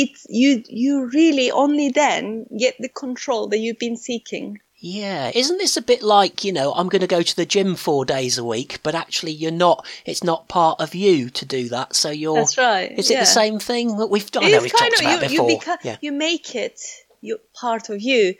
it 0.00 0.10
you 0.28 0.64
you 0.68 1.06
really 1.20 1.50
only 1.50 1.90
then 1.90 2.46
get 2.64 2.74
the 2.80 2.88
control 2.88 3.48
that 3.48 3.58
you've 3.58 3.78
been 3.78 3.96
seeking 3.96 4.58
Yeah, 4.82 5.30
isn't 5.34 5.58
this 5.58 5.76
a 5.76 5.82
bit 5.82 6.02
like 6.02 6.42
you 6.42 6.52
know 6.52 6.72
I'm 6.72 6.88
going 6.88 7.00
to 7.02 7.06
go 7.06 7.22
to 7.22 7.36
the 7.36 7.44
gym 7.44 7.76
four 7.76 8.04
days 8.04 8.38
a 8.38 8.44
week, 8.44 8.80
but 8.82 8.94
actually 8.94 9.32
you're 9.32 9.50
not. 9.50 9.86
It's 10.06 10.24
not 10.24 10.48
part 10.48 10.80
of 10.80 10.94
you 10.94 11.28
to 11.30 11.44
do 11.44 11.68
that. 11.68 11.94
So 11.94 12.10
you're. 12.10 12.36
That's 12.36 12.56
right, 12.56 12.90
Is 12.98 13.10
it 13.10 13.18
the 13.20 13.26
same 13.26 13.58
thing 13.58 13.98
that 13.98 14.06
we've 14.06 14.30
done? 14.30 14.44
I 14.44 14.48
know 14.50 14.54
it's 14.56 14.64
we've 14.64 14.72
kind 14.72 14.92
talked 14.92 15.02
of 15.04 15.08
about 15.08 15.30
you 15.30 15.36
before. 15.38 15.50
you, 15.50 15.58
beca- 15.58 15.84
yeah. 15.84 15.96
you 16.00 16.12
make 16.12 16.54
it 16.54 16.80
you 17.20 17.38
part 17.54 17.90
of 17.90 18.00
you 18.00 18.34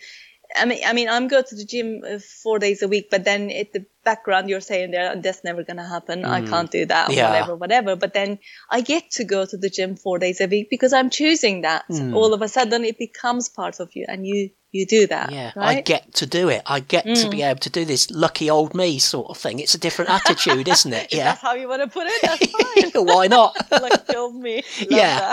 I 0.57 0.65
mean, 0.65 0.81
I 0.85 0.93
mean, 0.93 1.09
I'm 1.09 1.29
go 1.29 1.43
to 1.43 1.55
the 1.55 1.65
gym 1.65 2.03
uh, 2.09 2.19
four 2.43 2.59
days 2.59 2.83
a 2.83 2.89
week, 2.89 3.09
but 3.11 3.25
then 3.25 3.51
at 3.51 3.73
the 3.73 3.87
background 4.05 4.49
you're 4.49 4.61
saying 4.61 4.91
there 4.91 5.15
that's 5.17 5.45
never 5.45 5.63
gonna 5.63 5.87
happen. 5.87 6.25
I 6.25 6.41
can't 6.45 6.71
do 6.71 6.87
that, 6.87 7.11
Mm. 7.11 7.17
Yeah. 7.17 7.31
whatever, 7.31 7.57
whatever. 7.57 7.97
But 7.97 8.15
then 8.15 8.39
I 8.71 8.81
get 8.81 9.11
to 9.13 9.25
go 9.25 9.45
to 9.45 9.57
the 9.57 9.71
gym 9.71 9.97
four 9.97 10.19
days 10.19 10.41
a 10.41 10.47
week 10.47 10.69
because 10.71 10.93
I'm 10.93 11.11
choosing 11.11 11.63
that. 11.63 11.85
All 12.15 12.35
of 12.35 12.43
a 12.43 12.49
sudden, 12.49 12.85
it 12.85 12.99
becomes 12.99 13.49
part 13.49 13.81
of 13.81 13.91
you, 13.95 14.07
and 14.09 14.27
you 14.27 14.51
you 14.73 14.87
do 14.87 15.07
that. 15.09 15.33
Yeah, 15.33 15.53
I 15.57 15.61
right? 15.61 15.79
Mm. 15.79 15.85
get 15.85 16.15
to 16.15 16.27
do 16.27 16.49
it. 16.49 16.63
I 16.67 16.81
get 16.81 17.05
to 17.05 17.29
be 17.29 17.43
able 17.43 17.61
to 17.61 17.71
do 17.71 17.85
this 17.85 18.11
lucky 18.11 18.49
old 18.49 18.75
me 18.75 18.99
sort 18.99 19.31
of 19.31 19.37
thing. 19.37 19.59
It's 19.59 19.75
a 19.75 19.79
different 19.79 20.11
attitude, 20.11 20.69
isn't 20.69 20.93
it? 20.93 21.13
Yeah. 21.21 21.25
That's 21.25 21.43
how 21.43 21.55
you 21.55 21.69
want 21.69 21.83
to 21.83 21.89
put 21.89 22.07
it. 22.07 22.23
That's 22.23 22.47
fine. 22.93 23.07
Why 23.07 23.27
not? 23.27 23.57
like 23.83 24.07
kill 24.07 24.33
me. 24.33 24.63
Love 24.83 24.91
Yeah. 24.91 25.33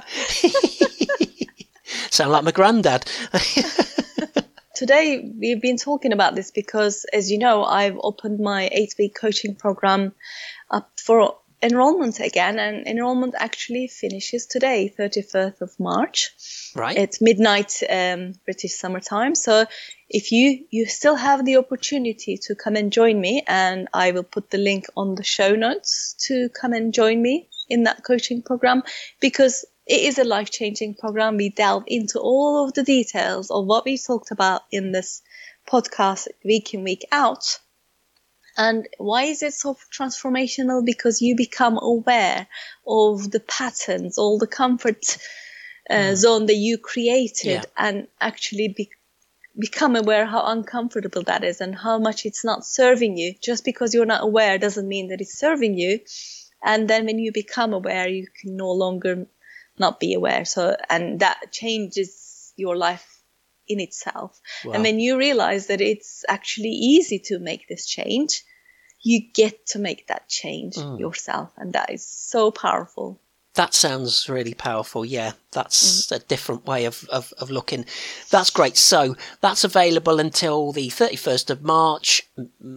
Sound 2.10 2.32
like 2.32 2.43
my 2.43 2.52
granddad. 2.52 3.06
Today 4.76 5.34
we've 5.39 5.62
been 5.62 5.78
talking 5.78 6.13
about 6.13 6.36
this 6.36 6.52
because, 6.52 7.06
as 7.13 7.30
you 7.32 7.38
know, 7.38 7.63
I've 7.63 7.97
opened 8.02 8.39
my 8.39 8.69
eight-week 8.71 9.15
coaching 9.19 9.56
program 9.56 10.13
up 10.69 10.91
for 11.00 11.38
enrollment 11.62 12.20
again, 12.20 12.60
and 12.60 12.88
enrollment 12.88 13.36
actually 13.38 13.88
finishes 13.88 14.46
today, 14.46 14.93
31st 14.98 15.62
of 15.62 15.80
March. 15.80 16.32
right. 16.76 16.98
It's 16.98 17.22
midnight 17.22 17.82
um, 17.89 18.34
British 18.46 18.74
summer 18.74 19.00
time. 19.00 19.36
So 19.36 19.65
if 20.10 20.32
you 20.32 20.65
you 20.70 20.86
still 20.86 21.15
have 21.15 21.46
the 21.46 21.58
opportunity 21.58 22.38
to 22.43 22.56
come 22.56 22.76
and 22.76 22.91
join 22.91 23.20
me, 23.20 23.43
and 23.48 23.88
I 23.93 24.12
will 24.12 24.24
put 24.24 24.50
the 24.52 24.58
link 24.58 24.86
on 24.96 25.15
the 25.15 25.24
show 25.24 25.56
notes 25.56 26.15
to 26.28 26.50
come 26.50 26.74
and 26.74 26.93
join 26.93 27.22
me 27.22 27.50
in 27.70 27.84
that 27.84 28.04
coaching 28.04 28.41
program 28.41 28.84
because 29.20 29.65
it 29.86 30.02
is 30.02 30.17
a 30.17 30.24
life 30.24 30.52
changing 30.52 30.96
program. 30.96 31.38
We 31.38 31.50
delve 31.50 31.84
into 31.88 32.20
all 32.20 32.65
of 32.65 32.74
the 32.74 32.84
details 32.84 33.50
of 33.52 33.65
what 33.65 33.86
we 33.86 33.98
talked 33.98 34.32
about 34.32 34.63
in 34.72 34.91
this 34.91 35.22
podcast 35.67 36.28
week 36.43 36.74
in, 36.74 36.84
week 36.84 37.06
out. 37.12 37.60
And 38.58 38.88
why 38.98 39.24
is 39.24 39.43
it 39.43 39.54
so 39.54 39.78
transformational? 39.93 40.84
Because 40.86 41.22
you 41.22 41.36
become 41.36 41.78
aware 41.82 42.48
of 42.88 43.30
the 43.32 43.39
patterns, 43.39 44.17
all 44.17 44.39
the 44.39 44.48
comfort 44.48 45.17
uh, 45.89 46.15
zone 46.15 46.48
that 46.48 46.56
you 46.56 46.78
created, 46.78 47.46
Yeah. 47.46 47.63
and 47.78 48.08
actually 48.20 48.74
be- 48.76 48.89
become 49.60 49.96
aware 49.96 50.26
how 50.26 50.46
uncomfortable 50.48 51.24
that 51.24 51.43
is 51.43 51.62
and 51.62 51.76
how 51.76 52.00
much 52.00 52.26
it's 52.26 52.43
not 52.43 52.65
serving 52.65 53.17
you. 53.17 53.36
Just 53.41 53.63
because 53.63 53.93
you're 53.93 54.06
not 54.06 54.24
aware 54.24 54.58
doesn't 54.58 54.88
mean 54.88 55.10
that 55.10 55.22
it's 55.22 55.38
serving 55.38 55.78
you. 55.78 56.00
And 56.63 56.89
then 56.89 57.06
when 57.06 57.20
you 57.20 57.32
become 57.32 57.74
aware, 57.74 58.08
you 58.08 58.28
can 58.41 58.58
no 58.58 58.72
longer 58.72 59.28
not 59.78 60.00
be 60.00 60.15
aware. 60.15 60.46
So, 60.46 60.76
and 60.89 61.20
that 61.20 61.52
changes 61.52 62.54
your 62.56 62.76
life 62.76 63.17
in 63.68 63.80
itself. 63.80 64.40
Wow. 64.66 64.74
And 64.74 64.84
when 64.84 65.00
you 65.00 65.18
realize 65.18 65.68
that 65.68 65.82
it's 65.82 66.24
actually 66.28 66.70
easy 66.70 67.20
to 67.26 67.40
make 67.40 67.68
this 67.68 67.86
change, 67.86 68.44
you 69.02 69.22
get 69.34 69.66
to 69.68 69.80
make 69.80 70.08
that 70.08 70.28
change 70.28 70.76
Mm. 70.76 71.00
yourself. 71.00 71.52
And 71.58 71.74
that 71.74 71.92
is 71.92 72.06
so 72.06 72.52
powerful. 72.52 73.20
That 73.54 73.74
sounds 73.74 74.30
really 74.30 74.54
powerful. 74.54 75.04
Yeah, 75.06 75.32
that's 75.52 76.08
Mm. 76.08 76.16
a 76.16 76.20
different 76.20 76.66
way 76.68 76.86
of, 76.86 77.06
of, 77.10 77.34
of 77.40 77.50
looking. 77.50 77.86
That's 78.30 78.50
great. 78.52 78.78
So 78.78 79.16
that's 79.42 79.64
available 79.64 80.20
until 80.20 80.72
the 80.72 80.90
31st 80.90 81.50
of 81.50 81.62
March, 81.64 82.22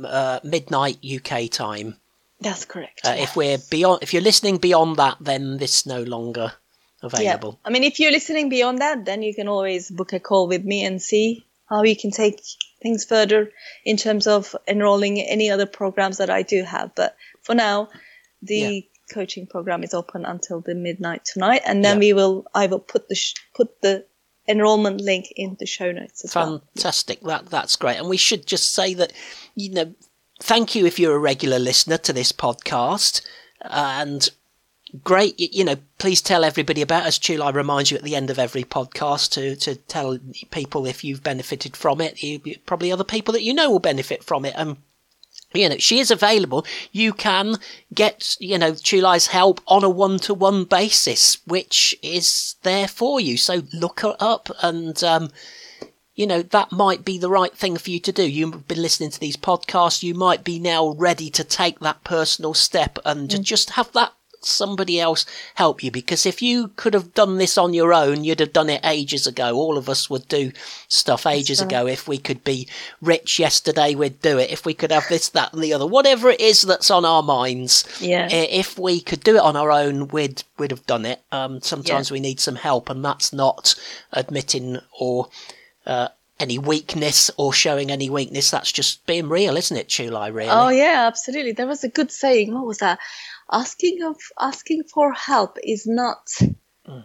uh, 0.05 0.40
midnight 0.42 0.98
UK 1.05 1.48
time. 1.50 1.98
That's 2.40 2.64
correct. 2.64 3.03
Uh, 3.05 3.16
If 3.18 3.37
we're 3.37 3.59
beyond, 3.70 4.03
if 4.03 4.14
you're 4.14 4.22
listening 4.22 4.57
beyond 4.59 4.96
that, 4.96 5.18
then 5.20 5.59
this 5.59 5.85
no 5.85 6.03
longer 6.03 6.55
available. 7.02 7.58
I 7.64 7.70
mean, 7.70 7.84
if 7.84 7.98
you're 8.00 8.12
listening 8.12 8.48
beyond 8.48 8.78
that, 8.80 9.04
then 9.04 9.22
you 9.22 9.34
can 9.34 9.48
always 9.48 9.90
book 9.90 10.12
a 10.12 10.20
call 10.20 10.48
with 10.48 10.64
me 10.64 10.84
and 10.84 11.00
see 11.00 11.44
how 11.68 11.82
you 11.82 11.96
can 11.96 12.10
take 12.10 12.40
things 12.82 13.04
further 13.04 13.50
in 13.84 13.96
terms 13.96 14.26
of 14.26 14.56
enrolling 14.66 15.20
any 15.20 15.50
other 15.50 15.66
programs 15.66 16.18
that 16.18 16.30
I 16.30 16.42
do 16.42 16.64
have. 16.64 16.94
But 16.94 17.16
for 17.42 17.54
now, 17.54 17.88
the 18.42 18.86
coaching 19.12 19.46
program 19.46 19.82
is 19.82 19.92
open 19.94 20.24
until 20.24 20.60
the 20.60 20.74
midnight 20.74 21.24
tonight, 21.24 21.62
and 21.66 21.84
then 21.84 21.96
Yeah. 21.96 22.00
we 22.00 22.12
will. 22.12 22.46
I 22.54 22.66
will 22.66 22.78
put 22.80 23.08
the 23.08 23.14
sh- 23.14 23.34
put 23.54 23.80
the 23.82 24.04
enrollment 24.48 25.00
link 25.00 25.26
in 25.36 25.56
the 25.60 25.66
show 25.66 25.92
notes 25.92 26.24
as 26.24 26.34
well. 26.34 26.62
Fantastic. 26.74 27.20
That 27.22 27.46
that's 27.46 27.76
great. 27.76 27.98
And 27.98 28.08
we 28.08 28.16
should 28.16 28.46
just 28.46 28.72
say 28.72 28.94
that 28.94 29.12
you 29.54 29.70
know, 29.70 29.94
thank 30.40 30.74
you 30.74 30.86
if 30.86 30.98
you're 30.98 31.14
a 31.16 31.18
regular 31.18 31.58
listener 31.58 31.98
to 31.98 32.12
this 32.12 32.32
podcast, 32.32 33.20
and 33.60 34.28
great. 35.05 35.37
y- 35.38 35.48
You 35.53 35.64
know, 35.64 35.76
please 35.98 36.20
tell 36.22 36.44
everybody 36.44 36.83
about 36.83 37.07
us. 37.07 37.18
Tulay 37.18 37.53
reminds 37.55 37.90
you 37.90 37.96
at 37.96 38.03
the 38.05 38.16
end 38.16 38.31
of 38.31 38.38
every 38.38 38.64
podcast 38.64 39.31
to 39.33 39.57
to 39.57 39.74
tell 39.76 40.18
people 40.50 40.87
if 40.87 41.05
you've 41.05 41.22
benefited 41.22 41.76
from 41.76 42.00
it. 42.00 42.22
You, 42.22 42.40
you- 42.44 42.59
probably 42.66 42.92
other 42.92 43.05
people 43.05 43.33
that 43.33 43.42
you 43.42 43.55
know 43.55 43.70
will 43.70 43.79
benefit 43.79 44.24
from 44.24 44.44
it. 44.44 44.55
And 44.57 44.76
you 45.53 45.68
know, 45.68 45.79
she 45.79 45.98
is 45.98 46.12
available. 46.12 46.64
You 46.92 47.12
can 47.12 47.57
get, 47.92 48.37
you 48.38 48.57
know, 48.57 48.70
Tulay's 48.72 49.26
help 49.29 49.61
on 49.66 49.83
a 49.83 49.88
one-to-one 49.90 50.64
basis, 50.64 51.38
which 51.44 51.92
is 52.03 52.55
there 52.62 52.87
for 52.87 53.18
you. 53.20 53.37
So 53.37 53.62
look 53.72 53.98
her 54.00 54.14
up 54.20 54.48
and, 54.62 55.03
um, 55.03 55.31
you 56.14 56.26
know, 56.29 56.42
that 56.42 56.70
might 56.70 57.05
be 57.05 57.18
the 57.18 57.31
right 57.31 57.53
thing 57.57 57.76
for 57.79 57.90
you 57.90 57.98
to 57.98 58.12
do. 58.12 58.22
You've 58.22 58.68
been 58.68 58.81
listening 58.83 59.11
to 59.11 59.18
these 59.18 59.37
podcasts. 59.37 60.05
You 60.05 60.14
might 60.14 60.44
be 60.44 60.61
now 60.61 60.90
ready 60.90 61.31
to 61.31 61.42
take 61.42 61.81
that 61.81 62.05
personal 62.05 62.55
step 62.55 63.00
and 63.05 63.29
to 63.31 63.38
just 63.40 63.70
have 63.70 63.90
that 63.92 64.12
somebody 64.42 65.00
else 65.00 65.26
help 65.55 65.83
you. 65.83 65.90
Because 65.90 66.26
if 66.26 66.42
you 66.42 66.68
could 66.76 66.94
have 66.94 67.14
done 67.14 67.38
this 67.38 67.59
on 67.59 67.74
your 67.74 67.92
own, 67.92 68.24
you'd 68.24 68.40
have 68.40 68.53
done 68.53 68.70
it 68.70 68.81
ages 68.85 69.26
ago. 69.26 69.55
All 69.55 69.76
of 69.76 69.88
us 69.88 70.09
would 70.11 70.26
do 70.29 70.53
stuff 70.88 71.26
ages 71.26 71.61
right. 71.61 71.66
ago. 71.66 71.87
If 71.87 72.09
we 72.09 72.18
could 72.18 72.44
be 72.44 72.68
rich 73.00 73.38
yesterday, 73.38 73.94
we'd 73.94 74.20
do 74.22 74.38
it. 74.38 74.50
If 74.50 74.64
we 74.64 74.74
could 74.74 74.90
have 74.92 75.07
this, 75.09 75.29
that, 75.31 75.53
and 75.53 75.62
the 75.62 75.72
other, 75.72 75.87
whatever 75.87 76.31
it 76.31 76.40
is 76.40 76.62
that's 76.62 76.90
on 76.90 77.05
our 77.05 77.22
minds, 77.22 77.85
Yeah. 78.00 78.29
if 78.31 78.79
we 78.79 79.00
could 79.00 79.22
do 79.22 79.37
it 79.37 79.42
on 79.42 79.57
our 79.57 79.70
own, 79.70 80.09
we'd 80.09 80.42
we'd 80.59 80.70
have 80.70 80.87
done 80.87 81.07
it. 81.07 81.22
Um, 81.33 81.61
sometimes 81.62 82.11
Yeah. 82.11 82.14
we 82.14 82.20
need 82.20 82.40
some 82.40 82.57
help, 82.57 82.90
and 82.90 83.05
that's 83.05 83.33
not 83.33 83.74
admitting 84.12 84.79
or 84.98 85.29
uh, 85.87 86.09
any 86.38 86.59
weakness 86.59 87.31
or 87.37 87.53
showing 87.53 87.90
any 87.90 88.09
weakness. 88.11 88.50
That's 88.50 88.72
just 88.72 89.05
being 89.07 89.29
real, 89.29 89.57
isn't 89.57 89.76
it, 89.76 89.88
Tulay? 89.88 90.33
Really? 90.33 90.50
Oh 90.50 90.68
yeah, 90.68 91.05
absolutely. 91.07 91.53
There 91.53 91.66
was 91.66 91.85
a 91.85 91.88
good 91.88 92.11
saying. 92.11 92.55
What 92.55 92.66
was 92.66 92.79
that? 92.79 92.98
Asking 93.52 94.02
of 94.04 94.16
asking 94.38 94.84
for 94.84 95.12
help 95.12 95.58
is 95.62 95.86
not 95.86 96.28
Mm. 96.88 97.04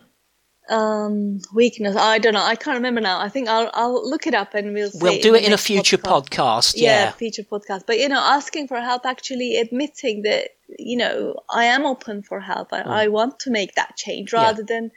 um 0.70 1.40
weakness. 1.54 1.96
I 1.96 2.18
don't 2.20 2.34
know. 2.34 2.44
I 2.44 2.56
can't 2.56 2.76
remember 2.78 3.02
now. 3.02 3.20
I 3.20 3.30
think 3.30 3.48
I'll 3.48 3.70
I'll 3.74 4.10
look 4.10 4.26
it 4.26 4.34
up 4.34 4.54
and 4.56 4.74
we'll. 4.74 4.90
we'll 4.96 5.22
do 5.22 5.36
it 5.36 5.44
in 5.44 5.54
a 5.54 5.58
future 5.58 5.98
podcast. 5.98 6.74
Yeah. 6.76 7.06
yeah. 7.06 7.12
future 7.12 7.44
podcast. 7.44 7.84
But 7.86 8.00
you 8.00 8.10
know, 8.10 8.20
asking 8.20 8.68
for 8.68 8.80
help, 8.80 9.06
actually 9.06 9.58
admitting 9.58 10.24
that 10.24 10.50
you 10.80 10.98
know 10.98 11.36
I 11.50 11.66
am 11.66 11.86
open 11.86 12.24
for 12.24 12.40
help. 12.40 12.74
I, 12.74 12.82
I 13.04 13.08
want 13.10 13.40
to 13.42 13.52
make 13.52 13.76
that 13.76 13.96
change 13.96 14.32
Mm. 14.32 14.38
Yeah. 14.38 14.44
rather 14.44 14.64
than 14.64 14.92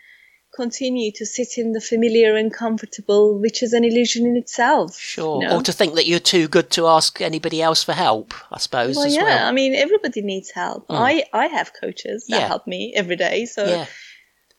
continue 0.54 1.12
to 1.12 1.24
sit 1.26 1.56
in 1.56 1.72
the 1.72 1.80
familiar 1.80 2.37
and 2.37 2.52
comfortable, 2.52 3.38
which 3.38 3.62
is 3.62 3.72
an 3.72 3.84
illusion 3.84 4.26
in 4.26 4.37
itself. 4.37 4.98
Sure. 4.98 5.42
you 5.42 5.48
know? 5.48 5.56
Or 5.58 5.62
to 5.62 5.72
think 5.72 5.94
that 5.94 6.06
you're 6.06 6.18
too 6.18 6.48
good 6.48 6.70
to 6.72 6.87
ask 6.87 7.20
anybody 7.20 7.62
else 7.62 7.82
for 7.84 7.92
help, 7.92 8.34
I 8.50 8.58
suppose, 8.58 8.96
Well, 8.96 9.06
yeah. 9.06 9.22
well. 9.22 9.46
I 9.48 9.52
mean, 9.52 9.74
everybody 9.74 10.22
needs 10.22 10.50
help. 10.50 10.87
I 10.90 11.24
I 11.32 11.46
have 11.46 11.72
coaches 11.80 12.26
that 12.28 12.40
Yeah. 12.40 12.48
help 12.48 12.66
me 12.66 12.92
every 12.96 13.16
day, 13.16 13.44
so 13.46 13.64
Yeah. 13.66 13.87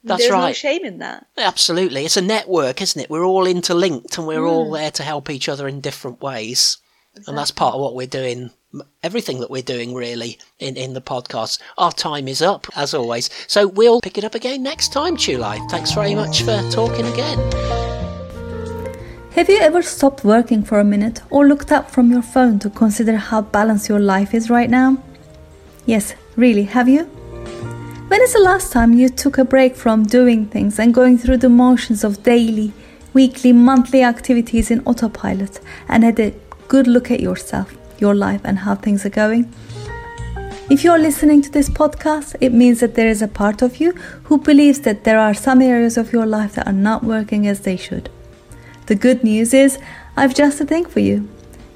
That's 0.02 0.22
there's 0.22 0.32
no 0.32 0.54
shame 0.54 0.86
in 0.86 1.00
that. 1.00 1.28
Absolutely. 1.38 2.06
It's 2.06 2.16
a 2.16 2.22
network, 2.22 2.82
isn't 2.82 3.02
it? 3.02 3.10
We're 3.10 3.26
all 3.26 3.46
interlinked 3.46 4.18
and 4.18 4.26
we're 4.26 4.40
Mm. 4.40 4.50
all 4.50 4.72
there 4.72 4.92
to 4.92 5.04
help 5.04 5.30
each 5.30 5.50
other 5.50 5.68
in 5.68 5.82
different 5.82 6.22
ways. 6.22 6.78
And 7.28 7.38
that's 7.38 7.52
part 7.52 7.76
of 7.76 7.82
what 7.82 7.96
we're 7.96 8.08
doing. 8.08 8.52
Everything 9.02 9.40
that 9.40 9.50
we're 9.50 9.62
doing, 9.62 9.96
really, 9.96 10.38
in, 10.60 10.78
in 10.78 10.94
the 10.94 11.02
podcast. 11.02 11.60
Our 11.78 11.92
time 11.92 12.28
is 12.28 12.42
up, 12.42 12.68
as 12.76 12.94
always. 12.94 13.30
So 13.48 13.68
we'll 13.68 14.02
pick 14.02 14.18
it 14.18 14.24
up 14.24 14.36
again 14.36 14.62
next 14.62 14.94
time, 14.94 15.18
Tulay. 15.18 15.58
Thanks 15.72 15.92
very 15.92 16.14
much 16.14 16.44
for 16.44 16.62
talking 16.70 17.06
again. 17.08 17.40
Have 19.32 19.50
you 19.50 19.58
ever 19.60 19.82
stopped 19.82 20.24
working 20.24 20.64
for 20.64 20.80
a 20.80 20.84
minute 20.84 21.22
or 21.30 21.48
looked 21.48 21.72
up 21.72 21.90
from 21.90 22.12
your 22.12 22.22
phone 22.22 22.60
to 22.60 22.70
consider 22.70 23.16
how 23.16 23.42
balanced 23.42 23.88
your 23.88 24.00
life 24.00 24.34
is 24.34 24.50
right 24.50 24.70
now? 24.70 25.02
Yes, 25.86 26.14
really, 26.36 26.64
have 26.64 26.90
you? 26.90 27.06
When 28.10 28.22
is 28.22 28.34
the 28.34 28.40
last 28.40 28.72
time 28.72 28.94
you 28.94 29.08
took 29.08 29.38
a 29.38 29.46
break 29.46 29.76
from 29.76 30.04
doing 30.04 30.48
things 30.48 30.80
and 30.80 30.94
going 30.94 31.18
through 31.18 31.38
the 31.38 31.48
motions 31.48 32.04
of 32.04 32.22
daily, 32.24 32.74
weekly, 33.14 33.54
monthly 33.54 34.04
activities 34.04 34.72
in 34.72 34.82
autopilot 34.86 35.60
and 35.88 36.04
had 36.04 36.20
a 36.20 36.34
good 36.68 36.88
look 36.88 37.10
at 37.10 37.20
yourself, 37.20 37.74
your 38.02 38.16
life, 38.16 38.42
and 38.44 38.60
how 38.60 38.76
things 38.76 39.06
are 39.06 39.10
going? 39.10 39.52
If 40.70 40.84
you're 40.84 41.00
listening 41.00 41.42
to 41.42 41.52
this 41.52 41.68
podcast, 41.68 42.36
it 42.40 42.54
means 42.54 42.82
that 42.82 42.94
there 42.94 43.08
is 43.08 43.24
a 43.24 43.28
part 43.28 43.64
of 43.64 43.80
you 43.80 43.94
who 44.26 44.38
believes 44.38 44.82
that 44.82 45.04
there 45.04 45.18
are 45.18 45.34
some 45.34 45.64
areas 45.64 45.98
of 45.98 46.14
your 46.14 46.28
life 46.28 46.54
that 46.54 46.68
are 46.68 46.74
not 46.74 47.04
working 47.04 47.48
as 47.48 47.62
they 47.62 47.76
should. 47.76 48.12
The 48.86 48.94
good 48.94 49.24
news 49.24 49.52
is, 49.54 49.80
I've 50.16 50.36
just 50.36 50.62
a 50.62 50.66
thing 50.66 50.86
for 50.86 51.00
you. 51.00 51.28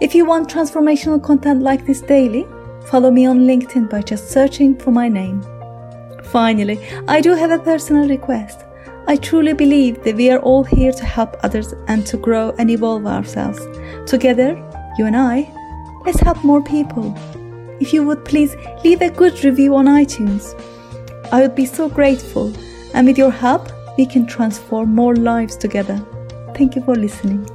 If 0.00 0.16
you 0.16 0.24
want 0.24 0.48
transformational 0.48 1.22
content 1.22 1.62
like 1.62 1.86
this 1.86 2.00
daily, 2.00 2.44
follow 2.90 3.10
me 3.10 3.26
on 3.26 3.46
LinkedIn 3.46 3.88
by 3.90 4.02
just 4.02 4.30
searching 4.30 4.76
for 4.76 4.90
my 4.90 5.08
name. 5.08 5.42
Finally, 6.24 6.78
I 7.08 7.20
do 7.20 7.34
have 7.34 7.50
a 7.50 7.58
personal 7.58 8.08
request. 8.08 8.64
I 9.06 9.16
truly 9.16 9.52
believe 9.52 10.02
that 10.04 10.16
we 10.16 10.30
are 10.30 10.38
all 10.38 10.64
here 10.64 10.92
to 10.92 11.04
help 11.04 11.36
others 11.42 11.74
and 11.88 12.06
to 12.06 12.16
grow 12.16 12.54
and 12.58 12.70
evolve 12.70 13.06
ourselves. 13.06 13.60
Together, 14.06 14.56
you 14.98 15.06
and 15.06 15.16
I, 15.16 15.50
let's 16.06 16.20
help 16.20 16.42
more 16.42 16.62
people. 16.62 17.14
If 17.80 17.92
you 17.92 18.02
would 18.04 18.24
please 18.24 18.56
leave 18.82 19.02
a 19.02 19.10
good 19.10 19.44
review 19.44 19.74
on 19.74 19.86
iTunes, 19.86 20.54
I 21.32 21.42
would 21.42 21.54
be 21.54 21.66
so 21.66 21.88
grateful. 21.88 22.52
And 22.94 23.06
with 23.06 23.18
your 23.18 23.30
help, 23.30 23.68
we 23.98 24.06
can 24.06 24.26
transform 24.26 24.94
more 24.94 25.16
lives 25.16 25.56
together. 25.56 26.00
Thank 26.54 26.76
you 26.76 26.82
for 26.82 26.94
listening. 26.94 27.46